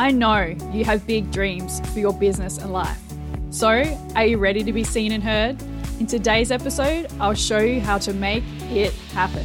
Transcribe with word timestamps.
I 0.00 0.12
know 0.12 0.54
you 0.72 0.84
have 0.84 1.04
big 1.08 1.32
dreams 1.32 1.80
for 1.92 1.98
your 1.98 2.12
business 2.12 2.58
and 2.58 2.72
life. 2.72 3.02
So, 3.50 3.82
are 4.14 4.24
you 4.24 4.38
ready 4.38 4.62
to 4.62 4.72
be 4.72 4.84
seen 4.84 5.10
and 5.10 5.24
heard? 5.24 5.60
In 5.98 6.06
today's 6.06 6.52
episode, 6.52 7.08
I'll 7.18 7.34
show 7.34 7.58
you 7.58 7.80
how 7.80 7.98
to 7.98 8.14
make 8.14 8.44
it 8.70 8.92
happen. 9.12 9.44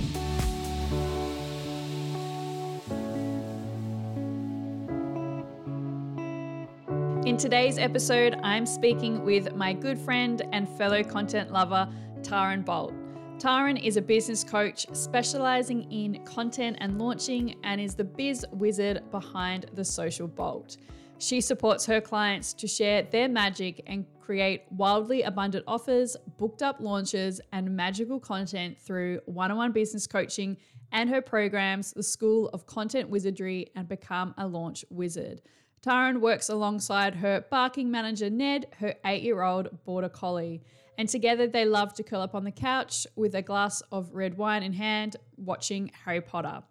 In 7.25 7.35
today's 7.35 7.79
episode, 7.79 8.39
I'm 8.43 8.67
speaking 8.67 9.25
with 9.25 9.55
my 9.55 9.73
good 9.73 9.97
friend 9.97 10.39
and 10.51 10.69
fellow 10.77 11.03
content 11.03 11.51
lover, 11.51 11.89
Tahryn 12.21 12.63
Bolt. 12.63 12.93
Tahryn 13.39 13.83
is 13.83 13.97
a 13.97 14.01
business 14.01 14.43
coach 14.43 14.85
specializing 14.93 15.91
in 15.91 16.23
content 16.23 16.77
and 16.79 16.97
launching 16.97 17.55
and 17.63 17.81
is 17.81 17.95
the 17.95 18.03
biz 18.03 18.45
wizard 18.53 19.01
behind 19.11 19.65
the 19.73 19.83
Social 19.83 20.27
Bolt. 20.27 20.77
She 21.17 21.41
supports 21.41 21.85
her 21.85 21.99
clients 21.99 22.53
to 22.53 22.67
share 22.67 23.03
their 23.03 23.27
magic 23.27 23.83
and 23.87 24.05
create 24.21 24.63
wildly 24.71 25.23
abundant 25.23 25.65
offers, 25.67 26.15
booked 26.37 26.61
up 26.61 26.79
launches, 26.79 27.41
and 27.51 27.75
magical 27.75 28.19
content 28.19 28.79
through 28.79 29.19
one 29.25 29.51
on 29.51 29.57
one 29.57 29.71
business 29.73 30.07
coaching 30.07 30.55
and 30.93 31.09
her 31.09 31.21
programs, 31.21 31.91
the 31.91 32.03
School 32.03 32.49
of 32.49 32.65
Content 32.65 33.09
Wizardry 33.09 33.67
and 33.75 33.87
Become 33.89 34.33
a 34.37 34.47
Launch 34.47 34.85
Wizard. 34.89 35.41
Tahryn 35.81 36.21
works 36.21 36.47
alongside 36.47 37.15
her 37.15 37.43
barketing 37.49 37.91
manager, 37.91 38.29
Ned, 38.29 38.67
her 38.79 38.95
eight 39.05 39.23
year 39.23 39.41
old 39.41 39.83
border 39.83 40.07
collie 40.07 40.61
and 40.97 41.09
together 41.09 41.47
they 41.47 41.65
love 41.65 41.93
to 41.95 42.03
curl 42.03 42.21
up 42.21 42.35
on 42.35 42.43
the 42.43 42.51
couch 42.51 43.07
with 43.15 43.35
a 43.35 43.41
glass 43.41 43.81
of 43.91 44.13
red 44.13 44.37
wine 44.37 44.63
in 44.63 44.73
hand, 44.73 45.15
watching 45.37 45.91
Harry 46.05 46.21
Potter. 46.21 46.63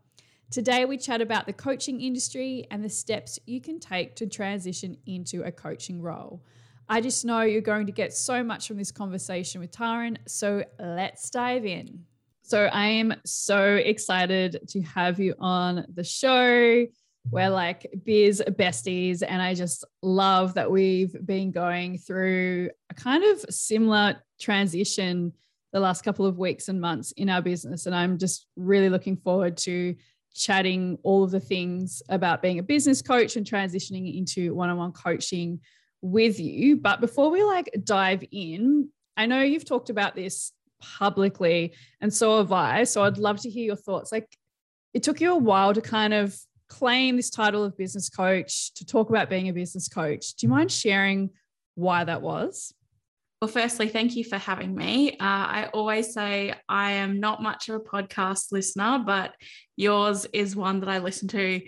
Today, 0.50 0.84
we 0.84 0.98
chat 0.98 1.22
about 1.22 1.46
the 1.46 1.52
coaching 1.54 2.02
industry 2.02 2.66
and 2.70 2.84
the 2.84 2.88
steps 2.90 3.38
you 3.46 3.58
can 3.60 3.80
take 3.80 4.14
to 4.16 4.26
transition 4.26 4.98
into 5.06 5.42
a 5.44 5.50
coaching 5.50 6.02
role. 6.02 6.42
I 6.88 7.00
just 7.00 7.24
know 7.24 7.40
you're 7.40 7.62
going 7.62 7.86
to 7.86 7.92
get 7.92 8.12
so 8.12 8.44
much 8.44 8.68
from 8.68 8.76
this 8.76 8.92
conversation 8.92 9.62
with 9.62 9.70
Tahryn, 9.70 10.18
so 10.28 10.62
let's 10.78 11.30
dive 11.30 11.64
in. 11.64 12.04
So, 12.42 12.66
I 12.66 12.88
am 12.88 13.14
so 13.24 13.76
excited 13.76 14.58
to 14.68 14.82
have 14.82 15.18
you 15.18 15.34
on 15.38 15.86
the 15.94 16.04
show. 16.04 16.86
We're 17.30 17.42
mm-hmm. 17.42 17.52
like 17.52 17.86
biz 18.04 18.42
besties, 18.50 19.22
and 19.26 19.40
I 19.40 19.54
just 19.54 19.84
love 20.02 20.54
that 20.54 20.70
we've 20.70 21.14
been 21.24 21.50
going 21.50 21.98
through 21.98 22.70
a 22.90 22.94
kind 22.94 23.24
of 23.24 23.44
similar 23.48 24.16
transition 24.40 25.32
the 25.72 25.80
last 25.80 26.04
couple 26.04 26.26
of 26.26 26.38
weeks 26.38 26.68
and 26.68 26.80
months 26.80 27.12
in 27.12 27.30
our 27.30 27.40
business. 27.40 27.86
And 27.86 27.94
I'm 27.94 28.18
just 28.18 28.46
really 28.56 28.90
looking 28.90 29.16
forward 29.16 29.56
to 29.58 29.94
chatting 30.34 30.98
all 31.02 31.24
of 31.24 31.30
the 31.30 31.40
things 31.40 32.02
about 32.08 32.42
being 32.42 32.58
a 32.58 32.62
business 32.62 33.02
coach 33.02 33.36
and 33.36 33.46
transitioning 33.46 34.16
into 34.16 34.54
one 34.54 34.68
on 34.68 34.76
one 34.76 34.92
coaching 34.92 35.60
with 36.02 36.40
you. 36.40 36.76
But 36.76 37.00
before 37.00 37.30
we 37.30 37.42
like 37.42 37.70
dive 37.84 38.24
in, 38.32 38.90
I 39.16 39.26
know 39.26 39.42
you've 39.42 39.64
talked 39.64 39.90
about 39.90 40.14
this 40.14 40.52
publicly, 40.80 41.74
and 42.00 42.12
so 42.12 42.38
have 42.38 42.52
I. 42.52 42.84
So 42.84 43.04
I'd 43.04 43.18
love 43.18 43.40
to 43.42 43.50
hear 43.50 43.64
your 43.64 43.76
thoughts. 43.76 44.10
Like, 44.12 44.26
it 44.92 45.02
took 45.02 45.20
you 45.20 45.32
a 45.32 45.36
while 45.36 45.72
to 45.72 45.80
kind 45.80 46.12
of 46.12 46.36
claim 46.72 47.16
this 47.16 47.28
title 47.28 47.62
of 47.62 47.76
business 47.76 48.08
coach, 48.08 48.72
to 48.74 48.86
talk 48.86 49.10
about 49.10 49.28
being 49.28 49.48
a 49.48 49.52
business 49.52 49.88
coach. 49.88 50.34
Do 50.34 50.46
you 50.46 50.50
mind 50.50 50.72
sharing 50.72 51.30
why 51.74 52.04
that 52.04 52.22
was? 52.22 52.72
Well, 53.40 53.50
firstly, 53.50 53.88
thank 53.88 54.16
you 54.16 54.24
for 54.24 54.38
having 54.38 54.74
me. 54.74 55.12
Uh, 55.12 55.16
I 55.20 55.70
always 55.74 56.14
say 56.14 56.54
I 56.68 56.92
am 56.92 57.20
not 57.20 57.42
much 57.42 57.68
of 57.68 57.74
a 57.74 57.80
podcast 57.80 58.52
listener, 58.52 59.02
but 59.04 59.34
yours 59.76 60.26
is 60.32 60.56
one 60.56 60.80
that 60.80 60.88
I 60.88 60.98
listen 60.98 61.28
to 61.28 61.60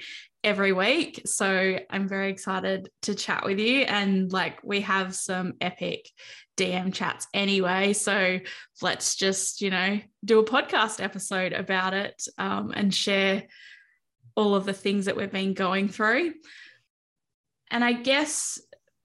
every 0.43 0.73
week. 0.73 1.23
So 1.27 1.79
I'm 1.91 2.09
very 2.09 2.31
excited 2.31 2.89
to 3.03 3.15
chat 3.15 3.45
with 3.45 3.59
you. 3.59 3.81
And 3.81 4.33
like 4.33 4.61
we 4.63 4.83
have 4.83 5.15
some 5.15 5.55
epic 5.61 6.09
DM 6.57 6.95
chats 6.95 7.27
anyway. 7.35 7.93
So 7.93 8.39
let's 8.81 9.17
just, 9.17 9.61
you 9.61 9.71
know, 9.71 9.99
do 10.25 10.39
a 10.39 10.45
podcast 10.45 11.03
episode 11.03 11.53
about 11.53 11.93
it 11.93 12.23
um, 12.39 12.73
and 12.75 12.95
share 12.95 13.45
all 14.37 14.55
of 14.55 14.65
the 14.65 14.73
things 14.73 15.07
that 15.07 15.17
we've 15.17 15.31
been 15.31 15.55
going 15.55 15.89
through. 15.89 16.35
And 17.71 17.85
I 17.85 17.93
guess 17.93 18.61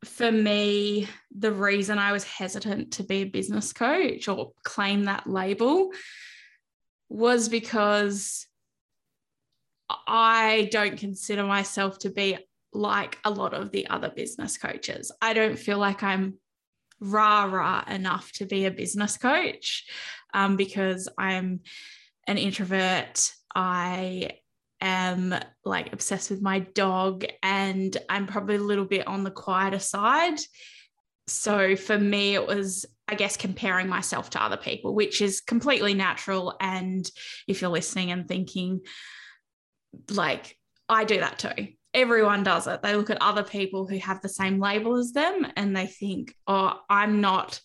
for 0.06 0.32
me, 0.32 1.08
the 1.36 1.52
reason 1.52 2.00
I 2.00 2.12
was 2.12 2.24
hesitant 2.24 2.94
to 2.94 3.04
be 3.04 3.22
a 3.22 3.26
business 3.26 3.74
coach 3.74 4.28
or 4.28 4.54
claim 4.64 5.04
that 5.06 5.28
label 5.28 5.92
was 7.10 7.50
because 7.50 8.48
I 10.08 10.70
don't 10.72 10.98
consider 10.98 11.44
myself 11.44 12.00
to 12.00 12.10
be 12.10 12.38
like 12.72 13.18
a 13.26 13.32
lot 13.32 13.54
of 13.54 13.72
the 13.72 13.88
other 13.88 14.10
business 14.10 14.58
coaches. 14.58 15.12
I 15.22 15.34
don't 15.34 15.58
feel 15.58 15.80
like 15.80 16.04
I'm 16.04 16.36
rah 17.02 17.46
rah 17.46 17.84
enough 17.88 18.32
to 18.34 18.46
be 18.46 18.66
a 18.66 18.72
business 18.72 19.18
coach 19.18 19.86
um, 20.34 20.56
because 20.56 21.10
I'm 21.18 21.62
an 22.28 22.38
introvert. 22.38 23.32
I 23.56 24.32
am 24.82 25.36
like 25.66 25.94
obsessed 25.94 26.30
with 26.30 26.42
my 26.42 26.60
dog 26.60 27.26
and 27.44 27.96
I'm 28.08 28.28
probably 28.28 28.56
a 28.56 28.62
little 28.62 28.86
bit 28.86 29.08
on 29.08 29.24
the 29.24 29.32
quieter 29.32 29.80
side. 29.80 30.40
So 31.28 31.76
for 31.76 31.98
me, 31.98 32.34
it 32.34 32.46
was, 32.46 32.86
I 33.08 33.16
guess, 33.16 33.38
comparing 33.38 33.88
myself 33.88 34.32
to 34.32 34.44
other 34.44 34.58
people, 34.58 34.96
which 34.96 35.22
is 35.22 35.42
completely 35.42 35.94
natural. 35.94 36.56
And 36.60 37.10
if 37.48 37.62
you're 37.62 37.70
listening 37.70 38.12
and 38.12 38.28
thinking, 38.28 38.82
like, 40.10 40.58
I 40.88 41.04
do 41.04 41.20
that 41.20 41.40
too. 41.40 41.68
Everyone 41.94 42.44
does 42.44 42.68
it. 42.68 42.82
They 42.82 42.96
look 42.96 43.10
at 43.10 43.22
other 43.22 43.44
people 43.44 43.88
who 43.88 43.98
have 44.00 44.22
the 44.22 44.30
same 44.30 44.60
label 44.60 44.96
as 44.98 45.12
them 45.12 45.46
and 45.56 45.76
they 45.76 45.88
think, 45.88 46.34
oh, 46.48 46.80
I'm 46.90 47.22
not 47.22 47.60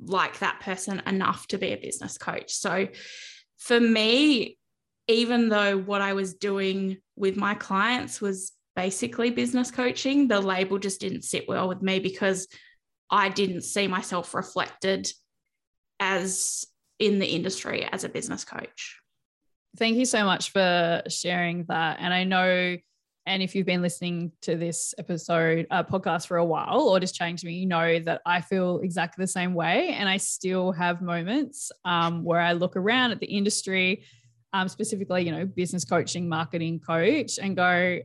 like 0.00 0.38
that 0.40 0.60
person 0.60 1.02
enough 1.06 1.46
to 1.48 1.58
be 1.58 1.72
a 1.72 1.76
business 1.76 2.18
coach. 2.18 2.52
So 2.52 2.88
for 3.58 3.78
me, 3.80 4.57
even 5.08 5.48
though 5.48 5.78
what 5.78 6.02
I 6.02 6.12
was 6.12 6.34
doing 6.34 6.98
with 7.16 7.36
my 7.36 7.54
clients 7.54 8.20
was 8.20 8.52
basically 8.76 9.30
business 9.30 9.70
coaching, 9.70 10.28
the 10.28 10.40
label 10.40 10.78
just 10.78 11.00
didn't 11.00 11.24
sit 11.24 11.48
well 11.48 11.66
with 11.66 11.82
me 11.82 11.98
because 11.98 12.46
I 13.10 13.30
didn't 13.30 13.62
see 13.62 13.88
myself 13.88 14.34
reflected 14.34 15.10
as 15.98 16.66
in 16.98 17.18
the 17.18 17.26
industry 17.26 17.88
as 17.90 18.04
a 18.04 18.08
business 18.08 18.44
coach. 18.44 19.00
Thank 19.78 19.96
you 19.96 20.04
so 20.04 20.24
much 20.24 20.50
for 20.50 21.02
sharing 21.08 21.64
that. 21.64 21.98
And 22.00 22.12
I 22.12 22.24
know, 22.24 22.76
and 23.26 23.42
if 23.42 23.54
you've 23.54 23.66
been 23.66 23.82
listening 23.82 24.32
to 24.42 24.56
this 24.56 24.94
episode, 24.98 25.66
uh, 25.70 25.84
podcast 25.84 26.26
for 26.26 26.36
a 26.36 26.44
while, 26.44 26.80
or 26.80 27.00
just 27.00 27.14
chatting 27.14 27.36
to 27.36 27.46
me, 27.46 27.54
you 27.54 27.66
know 27.66 27.98
that 28.00 28.20
I 28.26 28.40
feel 28.40 28.80
exactly 28.80 29.22
the 29.22 29.28
same 29.28 29.54
way. 29.54 29.90
And 29.90 30.08
I 30.08 30.16
still 30.18 30.72
have 30.72 31.00
moments 31.00 31.72
um, 31.84 32.24
where 32.24 32.40
I 32.40 32.52
look 32.52 32.76
around 32.76 33.12
at 33.12 33.20
the 33.20 33.26
industry 33.26 34.04
um, 34.52 34.68
specifically, 34.68 35.22
you 35.22 35.32
know, 35.32 35.46
business 35.46 35.84
coaching, 35.84 36.28
marketing 36.28 36.80
coach, 36.80 37.38
and 37.40 37.56
go, 37.56 37.98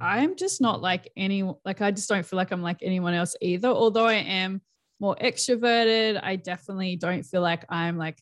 I'm 0.00 0.36
just 0.36 0.60
not 0.60 0.82
like 0.82 1.10
any, 1.16 1.42
like, 1.64 1.80
I 1.80 1.90
just 1.90 2.08
don't 2.08 2.24
feel 2.24 2.36
like 2.36 2.52
I'm 2.52 2.62
like 2.62 2.78
anyone 2.82 3.14
else 3.14 3.34
either. 3.40 3.68
Although 3.68 4.06
I 4.06 4.14
am 4.14 4.60
more 5.00 5.16
extroverted, 5.16 6.20
I 6.22 6.36
definitely 6.36 6.96
don't 6.96 7.22
feel 7.22 7.40
like 7.40 7.64
I'm 7.68 7.96
like 7.96 8.18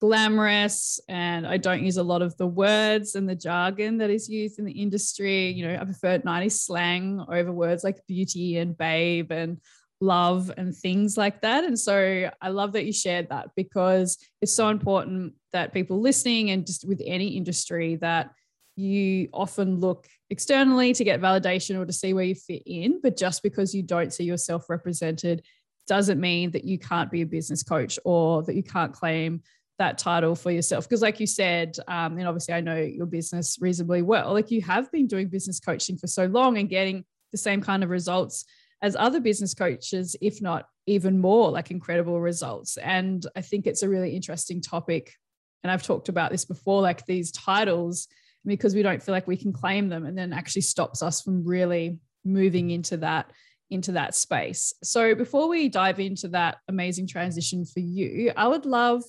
glamorous 0.00 1.00
and 1.08 1.46
I 1.46 1.56
don't 1.56 1.82
use 1.82 1.96
a 1.96 2.02
lot 2.02 2.22
of 2.22 2.36
the 2.36 2.46
words 2.46 3.14
and 3.14 3.28
the 3.28 3.34
jargon 3.34 3.98
that 3.98 4.10
is 4.10 4.28
used 4.28 4.58
in 4.58 4.64
the 4.64 4.72
industry. 4.72 5.50
You 5.50 5.68
know, 5.68 5.78
I 5.80 5.84
prefer 5.84 6.18
90s 6.18 6.52
slang 6.52 7.24
over 7.28 7.50
words 7.50 7.82
like 7.82 8.06
beauty 8.06 8.58
and 8.58 8.76
babe 8.76 9.32
and 9.32 9.58
love 10.00 10.52
and 10.56 10.76
things 10.76 11.16
like 11.16 11.40
that. 11.40 11.64
And 11.64 11.78
so 11.78 12.30
I 12.40 12.48
love 12.48 12.72
that 12.72 12.84
you 12.84 12.92
shared 12.92 13.30
that 13.30 13.50
because 13.56 14.18
it's 14.42 14.52
so 14.52 14.68
important 14.68 15.34
that 15.56 15.72
people 15.72 16.00
listening 16.00 16.50
and 16.50 16.66
just 16.66 16.86
with 16.86 17.00
any 17.04 17.28
industry 17.28 17.96
that 17.96 18.30
you 18.76 19.28
often 19.32 19.80
look 19.80 20.06
externally 20.28 20.92
to 20.92 21.02
get 21.02 21.20
validation 21.20 21.80
or 21.80 21.86
to 21.86 21.92
see 21.94 22.12
where 22.12 22.24
you 22.24 22.34
fit 22.34 22.62
in. 22.66 23.00
But 23.02 23.16
just 23.16 23.42
because 23.42 23.74
you 23.74 23.82
don't 23.82 24.12
see 24.12 24.24
yourself 24.24 24.68
represented 24.68 25.42
doesn't 25.88 26.20
mean 26.20 26.50
that 26.50 26.64
you 26.64 26.78
can't 26.78 27.10
be 27.10 27.22
a 27.22 27.26
business 27.26 27.62
coach 27.62 27.98
or 28.04 28.42
that 28.42 28.54
you 28.54 28.62
can't 28.62 28.92
claim 28.92 29.40
that 29.78 29.96
title 29.96 30.34
for 30.34 30.50
yourself. 30.50 30.86
Because, 30.86 31.00
like 31.00 31.20
you 31.20 31.26
said, 31.26 31.76
um, 31.88 32.18
and 32.18 32.28
obviously 32.28 32.54
I 32.54 32.60
know 32.60 32.76
your 32.76 33.06
business 33.06 33.56
reasonably 33.58 34.02
well, 34.02 34.34
like 34.34 34.50
you 34.50 34.60
have 34.62 34.92
been 34.92 35.06
doing 35.06 35.28
business 35.28 35.58
coaching 35.58 35.96
for 35.96 36.06
so 36.06 36.26
long 36.26 36.58
and 36.58 36.68
getting 36.68 37.04
the 37.32 37.38
same 37.38 37.62
kind 37.62 37.82
of 37.82 37.88
results 37.88 38.44
as 38.82 38.94
other 38.94 39.20
business 39.20 39.54
coaches, 39.54 40.16
if 40.20 40.42
not 40.42 40.66
even 40.86 41.18
more, 41.18 41.50
like 41.50 41.70
incredible 41.70 42.20
results. 42.20 42.76
And 42.76 43.26
I 43.34 43.40
think 43.40 43.66
it's 43.66 43.82
a 43.82 43.88
really 43.88 44.14
interesting 44.14 44.60
topic. 44.60 45.14
And 45.62 45.70
I've 45.70 45.82
talked 45.82 46.08
about 46.08 46.30
this 46.30 46.44
before, 46.44 46.82
like 46.82 47.04
these 47.06 47.32
titles, 47.32 48.08
because 48.44 48.74
we 48.74 48.82
don't 48.82 49.02
feel 49.02 49.12
like 49.12 49.26
we 49.26 49.36
can 49.36 49.52
claim 49.52 49.88
them 49.88 50.06
and 50.06 50.16
then 50.16 50.32
actually 50.32 50.62
stops 50.62 51.02
us 51.02 51.20
from 51.20 51.44
really 51.44 51.98
moving 52.24 52.70
into 52.70 52.96
that 52.98 53.30
into 53.70 53.92
that 53.92 54.14
space. 54.14 54.72
So 54.84 55.14
before 55.14 55.48
we 55.48 55.68
dive 55.68 55.98
into 55.98 56.28
that 56.28 56.58
amazing 56.68 57.08
transition 57.08 57.64
for 57.64 57.80
you, 57.80 58.32
I 58.36 58.46
would 58.46 58.64
love 58.64 59.02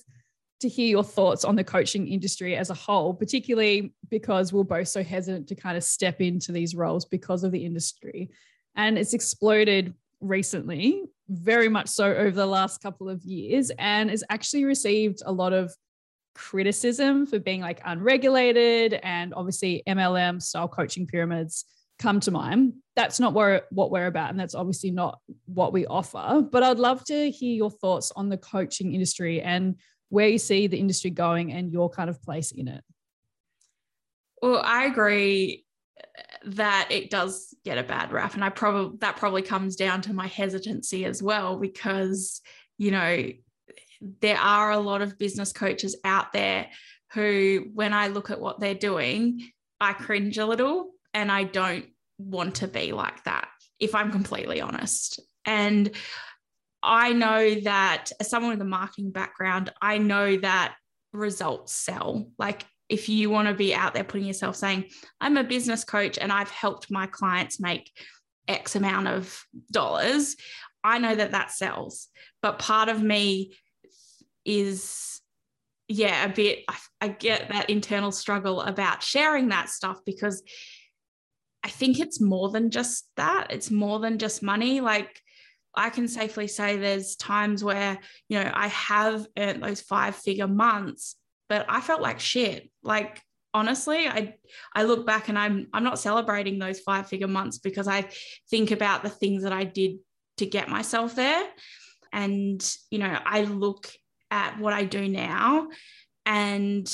to 0.60 0.68
hear 0.68 0.88
your 0.88 1.04
thoughts 1.04 1.44
on 1.44 1.54
the 1.54 1.62
coaching 1.62 2.08
industry 2.08 2.56
as 2.56 2.70
a 2.70 2.74
whole, 2.74 3.14
particularly 3.14 3.94
because 4.10 4.52
we're 4.52 4.64
both 4.64 4.88
so 4.88 5.04
hesitant 5.04 5.46
to 5.48 5.54
kind 5.54 5.76
of 5.76 5.84
step 5.84 6.20
into 6.20 6.50
these 6.50 6.74
roles 6.74 7.04
because 7.04 7.44
of 7.44 7.52
the 7.52 7.64
industry. 7.64 8.30
And 8.74 8.98
it's 8.98 9.14
exploded 9.14 9.94
recently, 10.20 11.04
very 11.28 11.68
much 11.68 11.88
so 11.88 12.12
over 12.12 12.32
the 12.32 12.46
last 12.46 12.82
couple 12.82 13.08
of 13.08 13.22
years, 13.22 13.70
and 13.78 14.10
has 14.10 14.24
actually 14.30 14.64
received 14.64 15.22
a 15.24 15.32
lot 15.32 15.52
of 15.52 15.72
criticism 16.38 17.26
for 17.26 17.40
being 17.40 17.60
like 17.60 17.80
unregulated 17.84 18.94
and 19.02 19.34
obviously 19.34 19.82
MLM 19.88 20.40
style 20.40 20.68
coaching 20.68 21.04
pyramids 21.04 21.64
come 21.98 22.20
to 22.20 22.30
mind. 22.30 22.74
That's 22.94 23.18
not 23.18 23.34
what, 23.34 23.66
what 23.70 23.90
we're 23.90 24.06
about. 24.06 24.30
And 24.30 24.38
that's 24.38 24.54
obviously 24.54 24.92
not 24.92 25.18
what 25.46 25.72
we 25.72 25.84
offer. 25.84 26.46
But 26.48 26.62
I'd 26.62 26.78
love 26.78 27.04
to 27.06 27.30
hear 27.30 27.54
your 27.56 27.72
thoughts 27.72 28.12
on 28.14 28.28
the 28.28 28.36
coaching 28.36 28.94
industry 28.94 29.42
and 29.42 29.74
where 30.10 30.28
you 30.28 30.38
see 30.38 30.68
the 30.68 30.78
industry 30.78 31.10
going 31.10 31.52
and 31.52 31.72
your 31.72 31.90
kind 31.90 32.08
of 32.08 32.22
place 32.22 32.52
in 32.52 32.68
it. 32.68 32.84
Well, 34.40 34.62
I 34.64 34.84
agree 34.84 35.64
that 36.44 36.86
it 36.92 37.10
does 37.10 37.52
get 37.64 37.78
a 37.78 37.82
bad 37.82 38.12
rap. 38.12 38.34
And 38.34 38.44
I 38.44 38.50
probably 38.50 38.98
that 39.00 39.16
probably 39.16 39.42
comes 39.42 39.74
down 39.74 40.02
to 40.02 40.12
my 40.12 40.28
hesitancy 40.28 41.04
as 41.04 41.20
well, 41.20 41.58
because, 41.58 42.40
you 42.78 42.92
know, 42.92 43.26
there 44.00 44.38
are 44.38 44.70
a 44.70 44.78
lot 44.78 45.02
of 45.02 45.18
business 45.18 45.52
coaches 45.52 45.96
out 46.04 46.32
there 46.32 46.68
who, 47.12 47.66
when 47.74 47.92
I 47.92 48.08
look 48.08 48.30
at 48.30 48.40
what 48.40 48.60
they're 48.60 48.74
doing, 48.74 49.50
I 49.80 49.92
cringe 49.92 50.38
a 50.38 50.46
little 50.46 50.90
and 51.14 51.32
I 51.32 51.44
don't 51.44 51.86
want 52.18 52.56
to 52.56 52.68
be 52.68 52.92
like 52.92 53.24
that, 53.24 53.48
if 53.78 53.94
I'm 53.94 54.10
completely 54.10 54.60
honest. 54.60 55.20
And 55.44 55.90
I 56.82 57.12
know 57.12 57.54
that 57.60 58.10
as 58.20 58.28
someone 58.28 58.52
with 58.52 58.60
a 58.60 58.64
marketing 58.64 59.10
background, 59.10 59.72
I 59.80 59.98
know 59.98 60.36
that 60.38 60.76
results 61.12 61.72
sell. 61.72 62.30
Like 62.38 62.64
if 62.88 63.08
you 63.08 63.30
want 63.30 63.48
to 63.48 63.54
be 63.54 63.74
out 63.74 63.94
there 63.94 64.04
putting 64.04 64.26
yourself 64.26 64.56
saying, 64.56 64.84
I'm 65.20 65.36
a 65.36 65.44
business 65.44 65.84
coach 65.84 66.18
and 66.18 66.32
I've 66.32 66.50
helped 66.50 66.90
my 66.90 67.06
clients 67.06 67.60
make 67.60 67.90
X 68.46 68.76
amount 68.76 69.08
of 69.08 69.44
dollars, 69.70 70.36
I 70.84 70.98
know 70.98 71.14
that 71.14 71.32
that 71.32 71.50
sells. 71.50 72.08
But 72.40 72.58
part 72.58 72.88
of 72.88 73.02
me 73.02 73.56
is, 74.48 75.20
yeah, 75.86 76.24
a 76.24 76.28
bit, 76.28 76.64
I, 76.68 76.76
I 77.02 77.08
get 77.08 77.50
that 77.50 77.68
internal 77.70 78.10
struggle 78.10 78.62
about 78.62 79.02
sharing 79.02 79.48
that 79.50 79.68
stuff 79.68 79.98
because 80.06 80.42
I 81.62 81.68
think 81.68 82.00
it's 82.00 82.20
more 82.20 82.48
than 82.50 82.70
just 82.70 83.08
that. 83.16 83.48
It's 83.50 83.70
more 83.70 84.00
than 84.00 84.18
just 84.18 84.42
money. 84.42 84.80
Like, 84.80 85.20
I 85.74 85.90
can 85.90 86.08
safely 86.08 86.48
say 86.48 86.76
there's 86.76 87.14
times 87.14 87.62
where, 87.62 87.98
you 88.28 88.42
know, 88.42 88.50
I 88.52 88.68
have 88.68 89.26
earned 89.36 89.62
those 89.62 89.80
five 89.80 90.16
figure 90.16 90.48
months, 90.48 91.16
but 91.48 91.66
I 91.68 91.80
felt 91.80 92.00
like 92.00 92.20
shit. 92.20 92.70
Like 92.82 93.22
honestly, 93.54 94.08
I 94.08 94.34
I 94.74 94.84
look 94.84 95.06
back 95.06 95.28
and 95.28 95.38
I'm 95.38 95.68
I'm 95.72 95.84
not 95.84 95.98
celebrating 95.98 96.58
those 96.58 96.80
five 96.80 97.08
figure 97.08 97.28
months 97.28 97.58
because 97.58 97.86
I 97.86 98.08
think 98.50 98.70
about 98.70 99.02
the 99.02 99.10
things 99.10 99.42
that 99.42 99.52
I 99.52 99.64
did 99.64 99.98
to 100.38 100.46
get 100.46 100.68
myself 100.68 101.14
there. 101.14 101.44
And, 102.12 102.60
you 102.90 102.98
know, 102.98 103.18
I 103.24 103.42
look 103.42 103.90
at 104.30 104.58
what 104.58 104.72
I 104.72 104.84
do 104.84 105.08
now 105.08 105.68
and, 106.26 106.90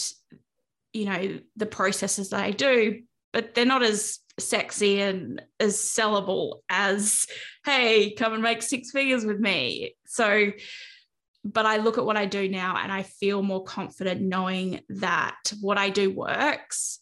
you 0.93 1.07
know, 1.07 1.41
the 1.57 1.67
processes 1.67 2.31
that 2.31 2.41
I 2.41 2.51
do, 2.51 3.03
but 3.33 3.55
they're 3.55 3.65
not 3.65 3.83
as 3.83 4.21
sexy 4.39 5.01
and 5.01 5.43
as 5.61 5.77
sellable 5.77 6.61
as, 6.69 7.27
hey, 7.65 8.13
come 8.13 8.33
and 8.33 8.43
make 8.43 8.63
six 8.63 8.91
figures 8.91 9.25
with 9.25 9.39
me. 9.39 9.97
So, 10.07 10.51
but 11.45 11.67
I 11.67 11.77
look 11.77 11.99
at 11.99 12.07
what 12.07 12.17
I 12.17 12.27
do 12.27 12.49
now 12.49 12.77
and 12.77 12.91
I 12.91 13.03
feel 13.03 13.43
more 13.43 13.65
confident 13.65 14.21
knowing 14.21 14.81
that 14.89 15.53
what 15.61 15.79
I 15.79 15.91
do 15.91 16.11
works. 16.11 17.01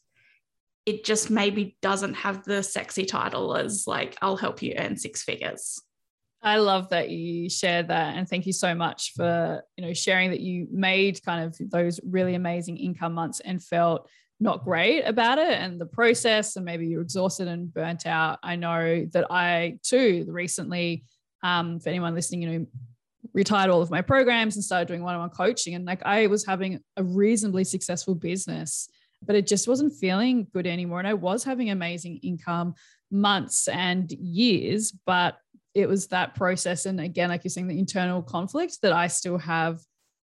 It 0.85 1.05
just 1.05 1.31
maybe 1.31 1.77
doesn't 1.81 2.15
have 2.15 2.43
the 2.43 2.63
sexy 2.63 3.05
title 3.05 3.55
as 3.55 3.87
like, 3.87 4.17
I'll 4.21 4.37
help 4.37 4.63
you 4.63 4.75
earn 4.77 4.97
six 4.97 5.23
figures. 5.23 5.81
I 6.43 6.57
love 6.57 6.89
that 6.89 7.11
you 7.11 7.49
shared 7.49 7.89
that 7.89 8.17
and 8.17 8.29
thank 8.29 8.47
you 8.47 8.53
so 8.53 8.75
much 8.75 9.13
for 9.15 9.63
you 9.77 9.87
know 9.87 9.93
sharing 9.93 10.31
that 10.31 10.41
you 10.41 10.67
made 10.73 11.23
kind 11.25 11.45
of 11.45 11.71
those 11.71 12.01
really 12.05 12.35
amazing 12.35 12.79
income 12.79 13.15
months 13.15 13.41
and 13.41 13.63
felt 13.63 14.09
not 14.41 14.65
great 14.65 15.03
about 15.05 15.39
it 15.39 15.53
and 15.53 15.81
the 15.81 15.87
process 15.87 16.57
and 16.57 16.65
maybe 16.65 16.87
you're 16.87 17.01
exhausted 17.01 17.47
and 17.47 17.73
burnt 17.73 18.07
out. 18.07 18.41
I 18.43 18.57
know 18.57 19.07
that 19.13 19.31
i 19.31 19.79
too 19.83 20.25
recently 20.29 21.05
um, 21.45 21.79
for 21.79 21.89
anyone 21.89 22.15
listening 22.15 22.43
you 22.43 22.59
know 22.59 22.67
retired 23.33 23.71
all 23.71 23.81
of 23.81 23.91
my 23.91 24.03
programs 24.03 24.57
and 24.57 24.65
started 24.65 24.89
doing 24.89 25.03
one-on-one 25.03 25.31
coaching 25.31 25.75
and 25.75 25.85
like 25.85 26.03
i 26.05 26.27
was 26.27 26.45
having 26.45 26.81
a 26.97 27.05
reasonably 27.05 27.63
successful 27.63 28.17
business 28.17 28.89
but 29.25 29.37
it 29.37 29.47
just 29.47 29.69
wasn't 29.69 29.93
feeling 29.93 30.47
good 30.53 30.67
anymore 30.67 30.99
and 30.99 31.07
i 31.07 31.15
was 31.15 31.45
having 31.45 31.71
amazing 31.71 32.19
income 32.25 32.75
months 33.13 33.69
and 33.69 34.11
years 34.13 34.93
but 35.07 35.37
it 35.75 35.89
was 35.89 36.09
that 36.09 36.35
process 36.35 36.87
and 36.87 37.01
again 37.01 37.31
like 37.31 37.45
you're 37.45 37.51
saying 37.51 37.69
the 37.69 37.79
internal 37.79 38.23
conflict 38.23 38.79
that 38.83 38.93
i 38.93 39.07
still 39.07 39.39
have 39.39 39.81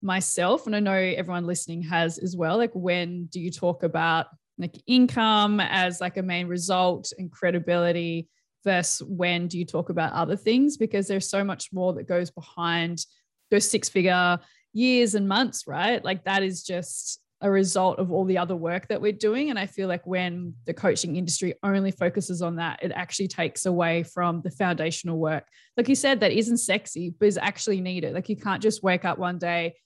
myself 0.03 0.67
and 0.67 0.75
i 0.75 0.81
know 0.81 0.93
everyone 0.93 1.47
listening 1.47 1.83
has 1.83 2.19
as 2.19 2.37
well. 2.37 2.57
Like 2.57 2.73
when 2.75 3.27
do 3.27 3.41
you 3.41 3.51
talk 3.51 3.83
about 3.83 4.27
like 4.59 4.77
income 4.87 5.61
as 5.61 6.01
like 6.01 6.17
a 6.17 6.23
main 6.23 6.47
result 6.47 7.13
and 7.19 7.31
credibility 7.31 8.29
versus 8.65 9.03
when 9.07 9.49
do 9.49 9.59
you 9.59 9.65
talk 9.65 9.89
about 9.89 10.13
other 10.13 10.37
things? 10.37 10.77
Because 10.77 11.09
there's 11.09 11.29
so 11.29 11.43
much 11.43 11.73
more 11.73 11.95
that 11.95 12.07
goes 12.07 12.31
behind 12.31 13.05
those 13.51 13.69
six 13.69 13.89
figure 13.89 14.39
years 14.73 15.15
and 15.15 15.29
months 15.29 15.65
right? 15.67 16.05
Like 16.05 16.25
that 16.25 16.43
is 16.43 16.63
just 16.63 17.20
a 17.43 17.51
result 17.51 17.99
of 17.99 18.13
all 18.13 18.25
the 18.25 18.37
other 18.37 18.57
work 18.57 18.89
that 18.89 19.01
we're 19.01 19.13
doing. 19.13 19.51
And 19.51 19.59
I 19.59 19.67
feel 19.67 19.89
like 19.89 20.07
when 20.07 20.55
the 20.67 20.75
coaching 20.75 21.17
industry 21.17 21.55
only 21.63 21.91
focuses 21.91 22.43
on 22.43 22.57
that, 22.57 22.81
it 22.83 22.93
actually 22.95 23.29
takes 23.29 23.65
away 23.65 24.03
from 24.03 24.43
the 24.43 24.51
foundational 24.51 25.19
work. 25.19 25.47
Like 25.77 25.89
you 25.89 25.95
said, 25.95 26.21
that 26.21 26.33
isn't 26.33 26.59
sexy, 26.59 27.15
but 27.19 27.27
is 27.27 27.39
actually 27.39 27.81
needed. 27.81 28.13
Like 28.15 28.29
you 28.29 28.37
can't 28.37 28.63
just 28.63 28.83
wake 28.83 29.07
up 29.07 29.19
one 29.19 29.39
day 29.39 29.77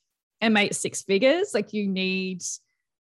and 0.41 0.53
make 0.53 0.75
six 0.75 1.03
figures. 1.03 1.53
Like 1.55 1.73
you 1.73 1.87
need 1.87 2.43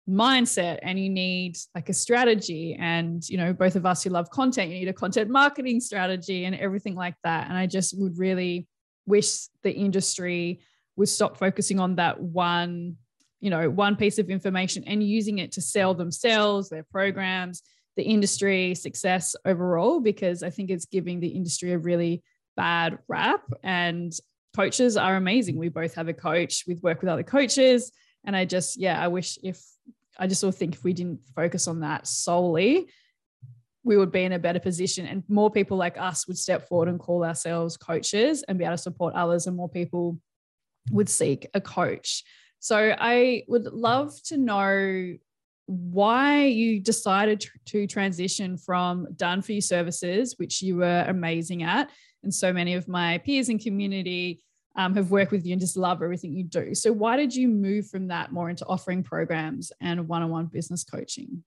mindset 0.08 0.78
and 0.84 1.00
you 1.00 1.10
need 1.10 1.58
like 1.74 1.90
a 1.90 1.94
strategy. 1.94 2.78
And, 2.80 3.28
you 3.28 3.38
know, 3.38 3.52
both 3.52 3.76
of 3.76 3.88
us 3.88 4.04
who 4.04 4.12
love 4.12 4.30
content, 4.30 4.72
you 4.72 4.80
need 4.80 4.90
a 4.90 4.94
content 4.94 5.32
marketing 5.32 5.80
strategy 5.80 6.46
and 6.46 6.56
everything 6.56 6.94
like 6.94 7.16
that. 7.24 7.50
And 7.50 7.58
I 7.58 7.66
just 7.66 8.00
would 8.00 8.20
really 8.20 8.68
wish 9.08 9.48
the 9.64 9.72
industry 9.72 10.60
would 10.98 11.10
stop 11.10 11.38
focusing 11.38 11.80
on 11.80 11.96
that 11.96 12.22
one 12.22 12.98
you 13.42 13.50
know 13.50 13.70
one 13.70 13.96
piece 13.96 14.18
of 14.18 14.30
information 14.30 14.84
and 14.86 15.04
using 15.04 15.40
it 15.40 15.52
to 15.54 15.62
sell 15.62 15.94
themselves 15.94 16.70
their 16.70 16.84
programs 16.84 17.62
the 17.96 18.04
industry 18.04 18.76
success 18.76 19.36
overall 19.46 20.00
because 20.00 20.44
i 20.44 20.50
think 20.50 20.70
it's 20.70 20.86
giving 20.86 21.20
the 21.20 21.28
industry 21.28 21.72
a 21.72 21.78
really 21.78 22.24
bad 22.56 23.00
rap. 23.08 23.44
And 23.64 24.14
coaches 24.56 24.98
are 24.98 25.16
amazing. 25.16 25.58
We 25.58 25.70
both 25.70 25.96
have 25.96 26.08
a 26.08 26.14
coach. 26.14 26.64
We 26.68 26.76
work 26.76 27.02
with 27.02 27.10
other 27.10 27.24
coaches. 27.24 27.92
And 28.26 28.36
i 28.36 28.44
just 28.44 28.78
yeah 28.78 29.00
i 29.00 29.08
wish 29.08 29.38
if 29.44 29.62
i 30.18 30.26
just 30.26 30.42
sort 30.42 30.56
of 30.56 30.58
think 30.58 30.74
if 30.74 30.84
we 30.84 30.94
didn't 30.94 31.20
focus 31.36 31.68
on 31.68 31.82
that 31.82 32.08
solely 32.08 32.88
we 33.84 33.98
would 33.98 34.12
be 34.12 34.24
in 34.24 34.32
a 34.32 34.40
better 34.40 34.60
position 34.60 35.06
and 35.06 35.22
more 35.28 35.52
people 35.52 35.78
like 35.78 35.96
us 35.96 36.28
would 36.28 36.40
step 36.40 36.68
forward 36.68 36.88
and 36.88 37.00
call 37.00 37.24
ourselves 37.24 37.78
coaches 37.78 38.44
and 38.48 38.58
be 38.58 38.66
able 38.66 38.74
to 38.74 38.82
support 38.82 39.14
others 39.14 39.46
and 39.46 39.56
more 39.56 39.70
people 39.70 40.18
would 40.90 41.08
seek 41.08 41.46
a 41.54 41.62
coach 41.62 42.24
so 42.66 42.96
I 42.98 43.44
would 43.48 43.66
love 43.66 44.20
to 44.24 44.38
know 44.38 45.18
why 45.68 46.46
you 46.46 46.80
decided 46.80 47.46
to 47.66 47.86
transition 47.86 48.58
from 48.58 49.06
done 49.16 49.44
for 49.44 49.52
you 49.52 49.62
services, 49.62 50.34
which 50.40 50.64
you 50.64 50.78
were 50.78 51.06
amazing 51.08 51.62
at. 51.62 51.92
And 52.24 52.34
so 52.34 52.52
many 52.52 52.74
of 52.74 52.88
my 52.88 53.20
peers 53.20 53.50
and 53.50 53.62
community 53.62 54.44
um, 54.76 54.96
have 54.96 55.12
worked 55.12 55.32
with 55.32 55.46
you 55.46 55.52
and 55.52 55.62
just 55.62 55.78
love 55.78 56.02
everything 56.02 56.34
you 56.34 56.44
do. 56.44 56.74
So, 56.74 56.92
why 56.92 57.18
did 57.18 57.36
you 57.36 57.50
move 57.50 57.88
from 57.88 58.08
that 58.08 58.32
more 58.32 58.50
into 58.50 58.66
offering 58.66 59.04
programs 59.04 59.72
and 59.80 60.08
one 60.08 60.24
on 60.24 60.32
one 60.32 60.48
business 60.48 60.84
coaching? 60.84 61.44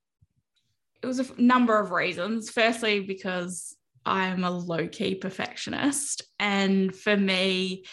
It 1.02 1.06
was 1.08 1.18
a 1.18 1.26
number 1.36 1.80
of 1.80 1.90
reasons. 1.90 2.48
Firstly, 2.48 3.00
because 3.00 3.76
I'm 4.06 4.44
a 4.44 4.52
low 4.52 4.86
key 4.86 5.16
perfectionist. 5.16 6.22
And 6.38 6.94
for 6.94 7.16
me, 7.16 7.86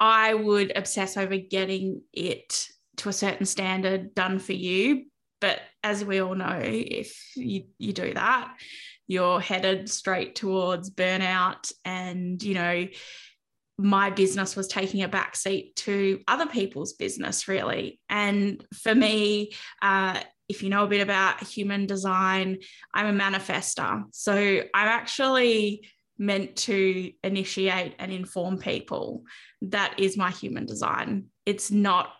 I 0.00 0.34
would 0.34 0.76
obsess 0.76 1.16
over 1.16 1.36
getting 1.36 2.02
it 2.12 2.68
to 2.98 3.08
a 3.08 3.12
certain 3.12 3.46
standard 3.46 4.14
done 4.14 4.38
for 4.38 4.52
you. 4.52 5.06
But 5.40 5.60
as 5.82 6.04
we 6.04 6.20
all 6.20 6.34
know, 6.34 6.60
if 6.62 7.16
you, 7.36 7.64
you 7.78 7.92
do 7.92 8.12
that, 8.14 8.54
you're 9.06 9.40
headed 9.40 9.88
straight 9.88 10.34
towards 10.34 10.90
burnout 10.90 11.72
and 11.84 12.42
you 12.42 12.54
know 12.54 12.86
my 13.78 14.10
business 14.10 14.56
was 14.56 14.66
taking 14.66 15.02
a 15.02 15.08
backseat 15.08 15.76
to 15.76 16.20
other 16.26 16.46
people's 16.46 16.94
business, 16.94 17.46
really. 17.46 18.00
And 18.10 18.64
for 18.74 18.92
me, 18.92 19.52
uh, 19.80 20.20
if 20.48 20.62
you 20.62 20.68
know 20.68 20.82
a 20.82 20.88
bit 20.88 21.00
about 21.00 21.44
human 21.44 21.86
design, 21.86 22.58
I'm 22.92 23.06
a 23.06 23.22
manifester. 23.22 24.02
So 24.10 24.34
I'm 24.34 24.88
actually 24.88 25.88
meant 26.18 26.56
to 26.56 27.12
initiate 27.22 27.94
and 27.98 28.12
inform 28.12 28.58
people. 28.58 29.22
That 29.62 29.98
is 29.98 30.16
my 30.16 30.30
human 30.30 30.66
design. 30.66 31.26
It's 31.46 31.70
not 31.70 32.12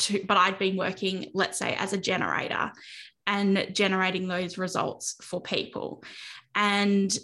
to, 0.00 0.24
but 0.26 0.36
I'd 0.36 0.58
been 0.58 0.76
working, 0.76 1.30
let's 1.34 1.58
say, 1.58 1.74
as 1.74 1.92
a 1.92 1.98
generator 1.98 2.72
and 3.26 3.68
generating 3.72 4.28
those 4.28 4.58
results 4.58 5.16
for 5.22 5.40
people. 5.40 6.02
And 6.54 7.16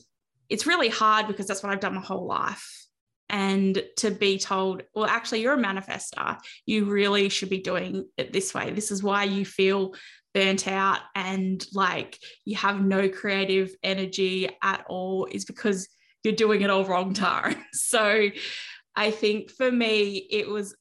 it's 0.48 0.66
really 0.66 0.88
hard 0.88 1.26
because 1.26 1.46
that's 1.46 1.62
what 1.62 1.72
I've 1.72 1.80
done 1.80 1.94
my 1.94 2.00
whole 2.00 2.26
life 2.26 2.86
and 3.28 3.82
to 3.98 4.10
be 4.10 4.38
told, 4.38 4.82
well, 4.94 5.06
actually, 5.06 5.40
you're 5.40 5.54
a 5.54 5.62
manifester. 5.62 6.38
You 6.66 6.86
really 6.86 7.28
should 7.28 7.48
be 7.50 7.60
doing 7.60 8.06
it 8.16 8.32
this 8.32 8.52
way. 8.52 8.72
This 8.72 8.90
is 8.90 9.02
why 9.02 9.24
you 9.24 9.46
feel 9.46 9.94
burnt 10.34 10.66
out 10.68 10.98
and 11.14 11.64
like 11.72 12.18
you 12.44 12.56
have 12.56 12.80
no 12.80 13.08
creative 13.08 13.70
energy 13.82 14.48
at 14.62 14.84
all, 14.88 15.26
is 15.30 15.44
because 15.44 15.88
you're 16.24 16.34
doing 16.34 16.62
it 16.62 16.70
all 16.70 16.84
wrong, 16.84 17.14
Tara. 17.14 17.56
So 17.72 18.28
I 18.96 19.10
think 19.10 19.50
for 19.50 19.70
me, 19.70 20.16
it 20.30 20.48
was 20.48 20.76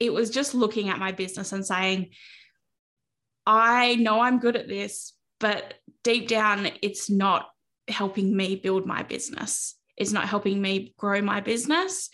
it 0.00 0.12
was 0.12 0.30
just 0.30 0.54
looking 0.54 0.88
at 0.88 0.98
my 0.98 1.12
business 1.12 1.52
and 1.52 1.64
saying, 1.64 2.10
I 3.46 3.94
know 3.96 4.20
I'm 4.20 4.40
good 4.40 4.56
at 4.56 4.68
this, 4.68 5.12
but 5.38 5.74
deep 6.02 6.28
down, 6.28 6.68
it's 6.82 7.08
not 7.08 7.48
helping 7.88 8.36
me 8.36 8.56
build 8.56 8.86
my 8.86 9.02
business 9.02 9.76
it's 9.96 10.12
not 10.12 10.28
helping 10.28 10.60
me 10.60 10.94
grow 10.98 11.20
my 11.20 11.40
business 11.40 12.10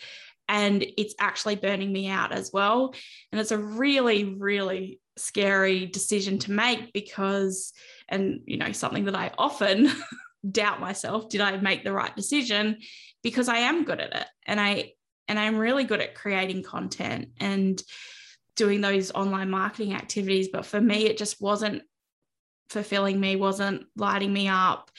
and 0.47 0.85
it's 0.97 1.15
actually 1.19 1.55
burning 1.55 1.91
me 1.91 2.07
out 2.09 2.31
as 2.31 2.51
well 2.53 2.93
and 3.31 3.39
it's 3.39 3.51
a 3.51 3.57
really 3.57 4.23
really 4.35 4.99
scary 5.17 5.85
decision 5.85 6.39
to 6.39 6.51
make 6.51 6.93
because 6.93 7.73
and 8.09 8.41
you 8.45 8.57
know 8.57 8.71
something 8.71 9.05
that 9.05 9.15
i 9.15 9.31
often 9.37 9.89
doubt 10.49 10.79
myself 10.79 11.29
did 11.29 11.41
i 11.41 11.55
make 11.57 11.83
the 11.83 11.93
right 11.93 12.15
decision 12.15 12.77
because 13.23 13.47
i 13.47 13.57
am 13.57 13.83
good 13.83 13.99
at 13.99 14.15
it 14.15 14.27
and 14.45 14.59
i 14.59 14.91
and 15.27 15.39
i'm 15.39 15.57
really 15.57 15.83
good 15.83 16.01
at 16.01 16.15
creating 16.15 16.63
content 16.63 17.29
and 17.39 17.83
doing 18.55 18.81
those 18.81 19.11
online 19.11 19.49
marketing 19.49 19.93
activities 19.93 20.49
but 20.51 20.65
for 20.65 20.81
me 20.81 21.05
it 21.05 21.17
just 21.17 21.41
wasn't 21.41 21.81
fulfilling 22.69 23.19
me 23.19 23.35
wasn't 23.35 23.83
lighting 23.95 24.33
me 24.33 24.47
up 24.47 24.89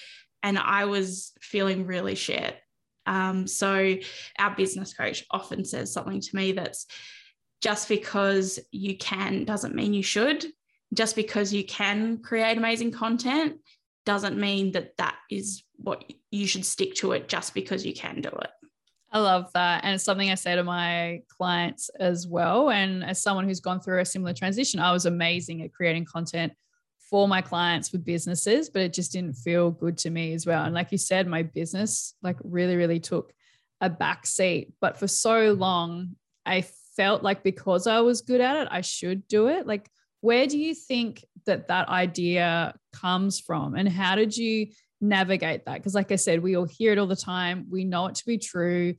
and 0.43 0.59
i 0.59 0.85
was 0.85 1.33
feeling 1.41 1.87
really 1.87 2.15
shit 2.15 2.57
um, 3.07 3.47
so 3.47 3.97
our 4.39 4.55
business 4.55 4.95
coach 4.95 5.25
often 5.31 5.65
says 5.65 5.93
something 5.93 6.21
to 6.21 6.37
me 6.37 6.53
that's 6.53 6.87
just 7.61 7.89
because 7.89 8.59
you 8.71 8.97
can 8.97 9.45
doesn't 9.45 9.75
mean 9.75 9.95
you 9.95 10.03
should. 10.03 10.45
Just 10.93 11.17
because 11.17 11.55
you 11.55 11.65
can 11.65 12.19
create 12.19 12.59
amazing 12.59 12.91
content 12.91 13.55
doesn't 14.05 14.39
mean 14.39 14.73
that 14.73 14.97
that 14.97 15.17
is 15.31 15.63
what 15.77 16.05
you 16.31 16.47
should 16.47 16.65
stick 16.65 16.95
to 16.97 17.13
it 17.13 17.29
just 17.29 17.55
because 17.55 17.85
you 17.87 17.95
can 17.95 18.21
do 18.21 18.29
it. 18.29 18.51
I 19.11 19.19
love 19.19 19.53
that. 19.53 19.85
And 19.85 19.95
it's 19.95 20.05
something 20.05 20.31
I 20.31 20.37
say 20.37 20.57
to 20.57 20.65
my 20.65 21.23
clients 21.29 21.91
as 22.01 22.27
well. 22.27 22.71
And 22.71 23.05
as 23.05 23.23
someone 23.23 23.47
who's 23.47 23.61
gone 23.61 23.81
through 23.81 24.01
a 24.01 24.05
similar 24.05 24.33
transition, 24.33 24.81
I 24.81 24.93
was 24.93 25.05
amazing 25.05 25.63
at 25.63 25.75
creating 25.75 26.07
content 26.07 26.55
for 27.11 27.29
my 27.29 27.43
clients 27.43 27.91
for 27.91 27.99
businesses, 27.99 28.71
but 28.71 28.81
it 28.81 28.95
just 28.95 29.13
didn't 29.13 29.35
feel 29.35 29.71
good 29.71 29.99
to 29.99 30.11
me 30.11 30.33
as 30.33 30.47
well. 30.47 30.65
And 30.65 30.75
like 30.75 30.93
you 30.93 30.99
said, 30.99 31.27
my 31.27 31.43
business 31.43 32.15
like 32.23 32.39
really, 32.43 32.77
really 32.77 33.01
took 33.01 33.35
a 33.83 33.91
back 33.91 34.25
seat. 34.25 34.73
But 34.81 34.97
for 34.97 35.07
so 35.07 35.53
long, 35.53 36.17
I 36.47 36.65
felt 36.97 37.23
like 37.23 37.43
because 37.43 37.87
I 37.87 38.01
was 38.01 38.23
good 38.23 38.41
at 38.41 38.57
it, 38.63 38.69
I 38.71 38.81
should 38.81 39.29
do 39.29 39.49
it. 39.49 39.67
Like, 39.67 39.91
where 40.23 40.47
do 40.47 40.59
you 40.59 40.75
think 40.75 41.25
that 41.45 41.69
that 41.69 41.89
idea 41.89 42.75
comes 42.93 43.39
from? 43.39 43.75
And 43.75 43.89
how 43.89 44.15
did 44.15 44.35
you 44.35 44.69
navigate 45.01 45.67
that? 45.67 45.75
Because, 45.75 45.95
like 45.95 46.11
I 46.11 46.17
said, 46.17 46.43
we 46.43 46.57
all 46.57 46.65
hear 46.65 46.93
it 46.93 46.99
all 46.99 47.07
the 47.07 47.15
time. 47.15 47.67
We 47.71 47.85
know 47.85 48.07
it 48.07 48.15
to 48.15 48.27
be 48.27 48.39
true. 48.39 48.95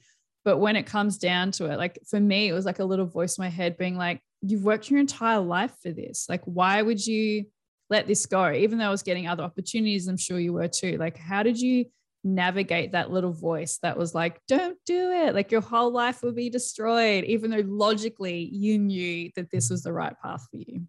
But 0.46 0.60
when 0.60 0.76
it 0.76 0.86
comes 0.86 1.18
down 1.18 1.52
to 1.54 1.72
it, 1.72 1.78
like 1.78 1.98
for 2.08 2.20
me, 2.20 2.50
it 2.50 2.54
was 2.54 2.66
like 2.66 2.80
a 2.80 2.86
little 2.86 3.06
voice 3.06 3.38
in 3.38 3.44
my 3.44 3.50
head 3.50 3.78
being 3.78 3.98
like, 3.98 4.22
You've 4.46 4.66
worked 4.66 4.92
your 4.92 5.00
entire 5.00 5.40
life 5.40 5.74
for 5.82 5.92
this. 5.92 6.26
Like, 6.28 6.42
why 6.44 6.82
would 6.82 7.08
you 7.08 7.46
let 7.90 8.08
this 8.08 8.26
go, 8.26 8.52
even 8.52 8.78
though 8.78 8.88
I 8.88 8.90
was 8.90 9.04
getting 9.04 9.28
other 9.28 9.44
opportunities. 9.44 10.08
I'm 10.08 10.18
sure 10.18 10.40
you 10.40 10.54
were 10.54 10.68
too. 10.68 10.98
Like, 10.98 11.18
how 11.18 11.44
did 11.44 11.60
you 11.60 11.86
navigate 12.24 12.94
that 12.94 13.12
little 13.12 13.34
voice 13.34 13.78
that 13.84 13.98
was 13.98 14.16
like, 14.16 14.40
don't 14.48 14.78
do 14.86 15.12
it? 15.12 15.36
Like, 15.36 15.52
your 15.52 15.62
whole 15.62 15.92
life 15.92 16.24
will 16.24 16.32
be 16.32 16.50
destroyed, 16.50 17.24
even 17.26 17.52
though 17.52 17.64
logically 17.66 18.50
you 18.52 18.80
knew 18.80 19.30
that 19.36 19.52
this 19.52 19.70
was 19.70 19.84
the 19.84 19.94
right 19.94 20.16
path 20.22 20.48
for 20.50 20.58
you. 20.58 20.88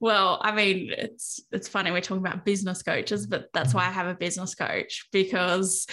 Well, 0.00 0.38
I 0.42 0.52
mean, 0.52 0.90
it's 0.96 1.40
it's 1.52 1.68
funny 1.68 1.90
we're 1.90 2.00
talking 2.00 2.24
about 2.24 2.44
business 2.44 2.82
coaches, 2.82 3.26
but 3.26 3.48
that's 3.54 3.72
why 3.72 3.86
I 3.86 3.90
have 3.90 4.06
a 4.06 4.14
business 4.14 4.54
coach 4.54 5.06
because 5.12 5.86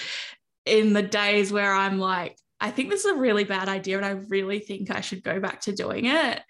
in 0.66 0.94
the 0.94 1.02
days 1.02 1.52
where 1.52 1.74
I'm 1.74 2.00
like, 2.00 2.38
I 2.60 2.72
think 2.72 2.90
this 2.90 3.06
is 3.06 3.12
a 3.12 3.18
really 3.18 3.44
bad 3.44 3.70
idea 3.70 3.98
and 3.98 4.06
I 4.06 4.12
really 4.12 4.60
think 4.60 4.92
I 4.92 5.02
should 5.02 5.24
go 5.24 5.40
back 5.40 5.62
to 5.62 5.72
doing 5.72 6.06
it, 6.06 6.42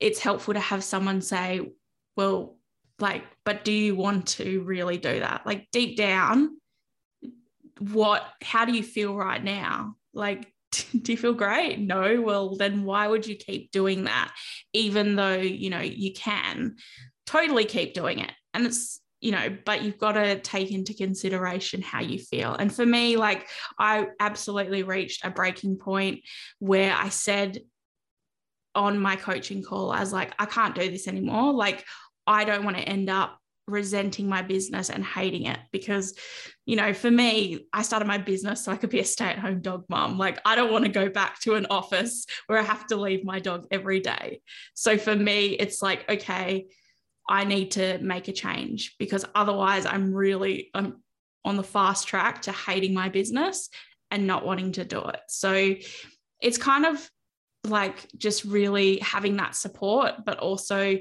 it's 0.00 0.18
helpful 0.20 0.54
to 0.54 0.60
have 0.60 0.84
someone 0.84 1.20
say, 1.20 1.60
well, 2.16 2.58
like 3.00 3.24
but 3.44 3.64
do 3.64 3.72
you 3.72 3.96
want 3.96 4.28
to 4.28 4.62
really 4.62 4.98
do 4.98 5.20
that? 5.20 5.46
Like 5.46 5.68
deep 5.72 5.96
down 5.96 6.56
what 7.80 8.22
how 8.42 8.64
do 8.64 8.72
you 8.72 8.82
feel 8.82 9.14
right 9.14 9.42
now? 9.42 9.96
Like 10.12 10.52
do 11.02 11.12
you 11.12 11.18
feel 11.18 11.32
great? 11.34 11.78
No. 11.78 12.20
Well 12.20 12.56
then 12.56 12.84
why 12.84 13.06
would 13.06 13.26
you 13.26 13.36
keep 13.36 13.70
doing 13.70 14.04
that? 14.04 14.32
Even 14.72 15.16
though 15.16 15.36
you 15.36 15.70
know 15.70 15.80
you 15.80 16.12
can 16.12 16.76
totally 17.26 17.64
keep 17.64 17.94
doing 17.94 18.18
it. 18.20 18.32
And 18.52 18.66
it's 18.66 19.00
you 19.20 19.32
know 19.32 19.56
but 19.64 19.82
you've 19.82 19.98
got 19.98 20.12
to 20.12 20.38
take 20.40 20.70
into 20.70 20.94
consideration 20.94 21.82
how 21.82 22.00
you 22.00 22.18
feel. 22.18 22.54
And 22.54 22.74
for 22.74 22.84
me 22.84 23.16
like 23.16 23.48
i 23.78 24.08
absolutely 24.20 24.82
reached 24.82 25.24
a 25.24 25.30
breaking 25.30 25.78
point 25.78 26.20
where 26.58 26.94
i 26.94 27.08
said 27.08 27.60
on 28.74 28.98
my 28.98 29.14
coaching 29.16 29.62
call 29.62 29.92
i 29.92 30.00
was 30.00 30.12
like 30.12 30.34
i 30.38 30.44
can't 30.44 30.74
do 30.74 30.90
this 30.90 31.08
anymore. 31.08 31.52
Like 31.52 31.84
I 32.26 32.44
don't 32.44 32.64
want 32.64 32.76
to 32.76 32.82
end 32.82 33.10
up 33.10 33.38
resenting 33.66 34.28
my 34.28 34.42
business 34.42 34.90
and 34.90 35.04
hating 35.04 35.46
it 35.46 35.58
because 35.72 36.14
you 36.66 36.76
know 36.76 36.92
for 36.92 37.10
me 37.10 37.66
I 37.72 37.82
started 37.82 38.06
my 38.06 38.18
business 38.18 38.64
so 38.64 38.70
I 38.70 38.76
could 38.76 38.90
be 38.90 39.00
a 39.00 39.04
stay-at-home 39.04 39.62
dog 39.62 39.84
mom. 39.88 40.18
Like 40.18 40.40
I 40.44 40.54
don't 40.54 40.72
want 40.72 40.84
to 40.84 40.90
go 40.90 41.08
back 41.08 41.40
to 41.40 41.54
an 41.54 41.66
office 41.70 42.26
where 42.46 42.58
I 42.58 42.62
have 42.62 42.86
to 42.88 42.96
leave 42.96 43.24
my 43.24 43.40
dog 43.40 43.66
every 43.70 44.00
day. 44.00 44.42
So 44.74 44.98
for 44.98 45.16
me 45.16 45.48
it's 45.48 45.80
like 45.80 46.08
okay 46.10 46.66
I 47.28 47.44
need 47.44 47.70
to 47.72 47.98
make 47.98 48.28
a 48.28 48.32
change 48.32 48.96
because 48.98 49.24
otherwise 49.34 49.86
I'm 49.86 50.12
really 50.12 50.70
I'm 50.74 51.02
on 51.44 51.56
the 51.56 51.62
fast 51.62 52.06
track 52.06 52.42
to 52.42 52.52
hating 52.52 52.92
my 52.92 53.08
business 53.08 53.70
and 54.10 54.26
not 54.26 54.44
wanting 54.44 54.72
to 54.72 54.84
do 54.84 55.00
it. 55.00 55.20
So 55.28 55.74
it's 56.40 56.58
kind 56.58 56.84
of 56.84 57.10
like 57.64 58.06
just 58.18 58.44
really 58.44 58.98
having 58.98 59.38
that 59.38 59.56
support 59.56 60.12
but 60.26 60.38
also 60.38 60.98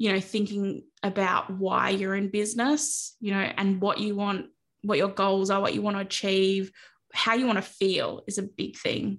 you 0.00 0.10
know 0.10 0.20
thinking 0.20 0.82
about 1.02 1.50
why 1.50 1.90
you're 1.90 2.16
in 2.16 2.30
business 2.30 3.14
you 3.20 3.32
know 3.32 3.52
and 3.56 3.80
what 3.80 3.98
you 3.98 4.16
want 4.16 4.46
what 4.82 4.98
your 4.98 5.08
goals 5.08 5.50
are 5.50 5.60
what 5.60 5.74
you 5.74 5.82
want 5.82 5.96
to 5.96 6.00
achieve 6.00 6.72
how 7.12 7.34
you 7.34 7.46
want 7.46 7.58
to 7.58 7.62
feel 7.62 8.22
is 8.26 8.38
a 8.38 8.42
big 8.42 8.76
thing. 8.76 9.18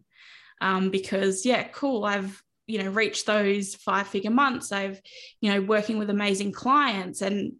Um, 0.59 0.91
because 0.91 1.45
yeah 1.45 1.63
cool 1.63 2.05
i've 2.05 2.41
you 2.67 2.81
know 2.81 2.89
reached 2.89 3.25
those 3.25 3.75
five 3.75 4.07
figure 4.07 4.31
months. 4.31 4.71
I've 4.71 5.01
you 5.41 5.51
know 5.51 5.61
working 5.61 5.97
with 6.00 6.09
amazing 6.09 6.51
clients 6.51 7.21
and 7.21 7.53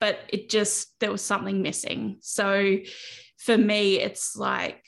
but 0.00 0.18
it 0.28 0.50
just 0.50 0.88
there 1.00 1.12
was 1.12 1.22
something 1.22 1.62
missing. 1.62 2.18
So 2.20 2.78
for 3.38 3.56
me 3.56 4.00
it's 4.00 4.36
like 4.36 4.84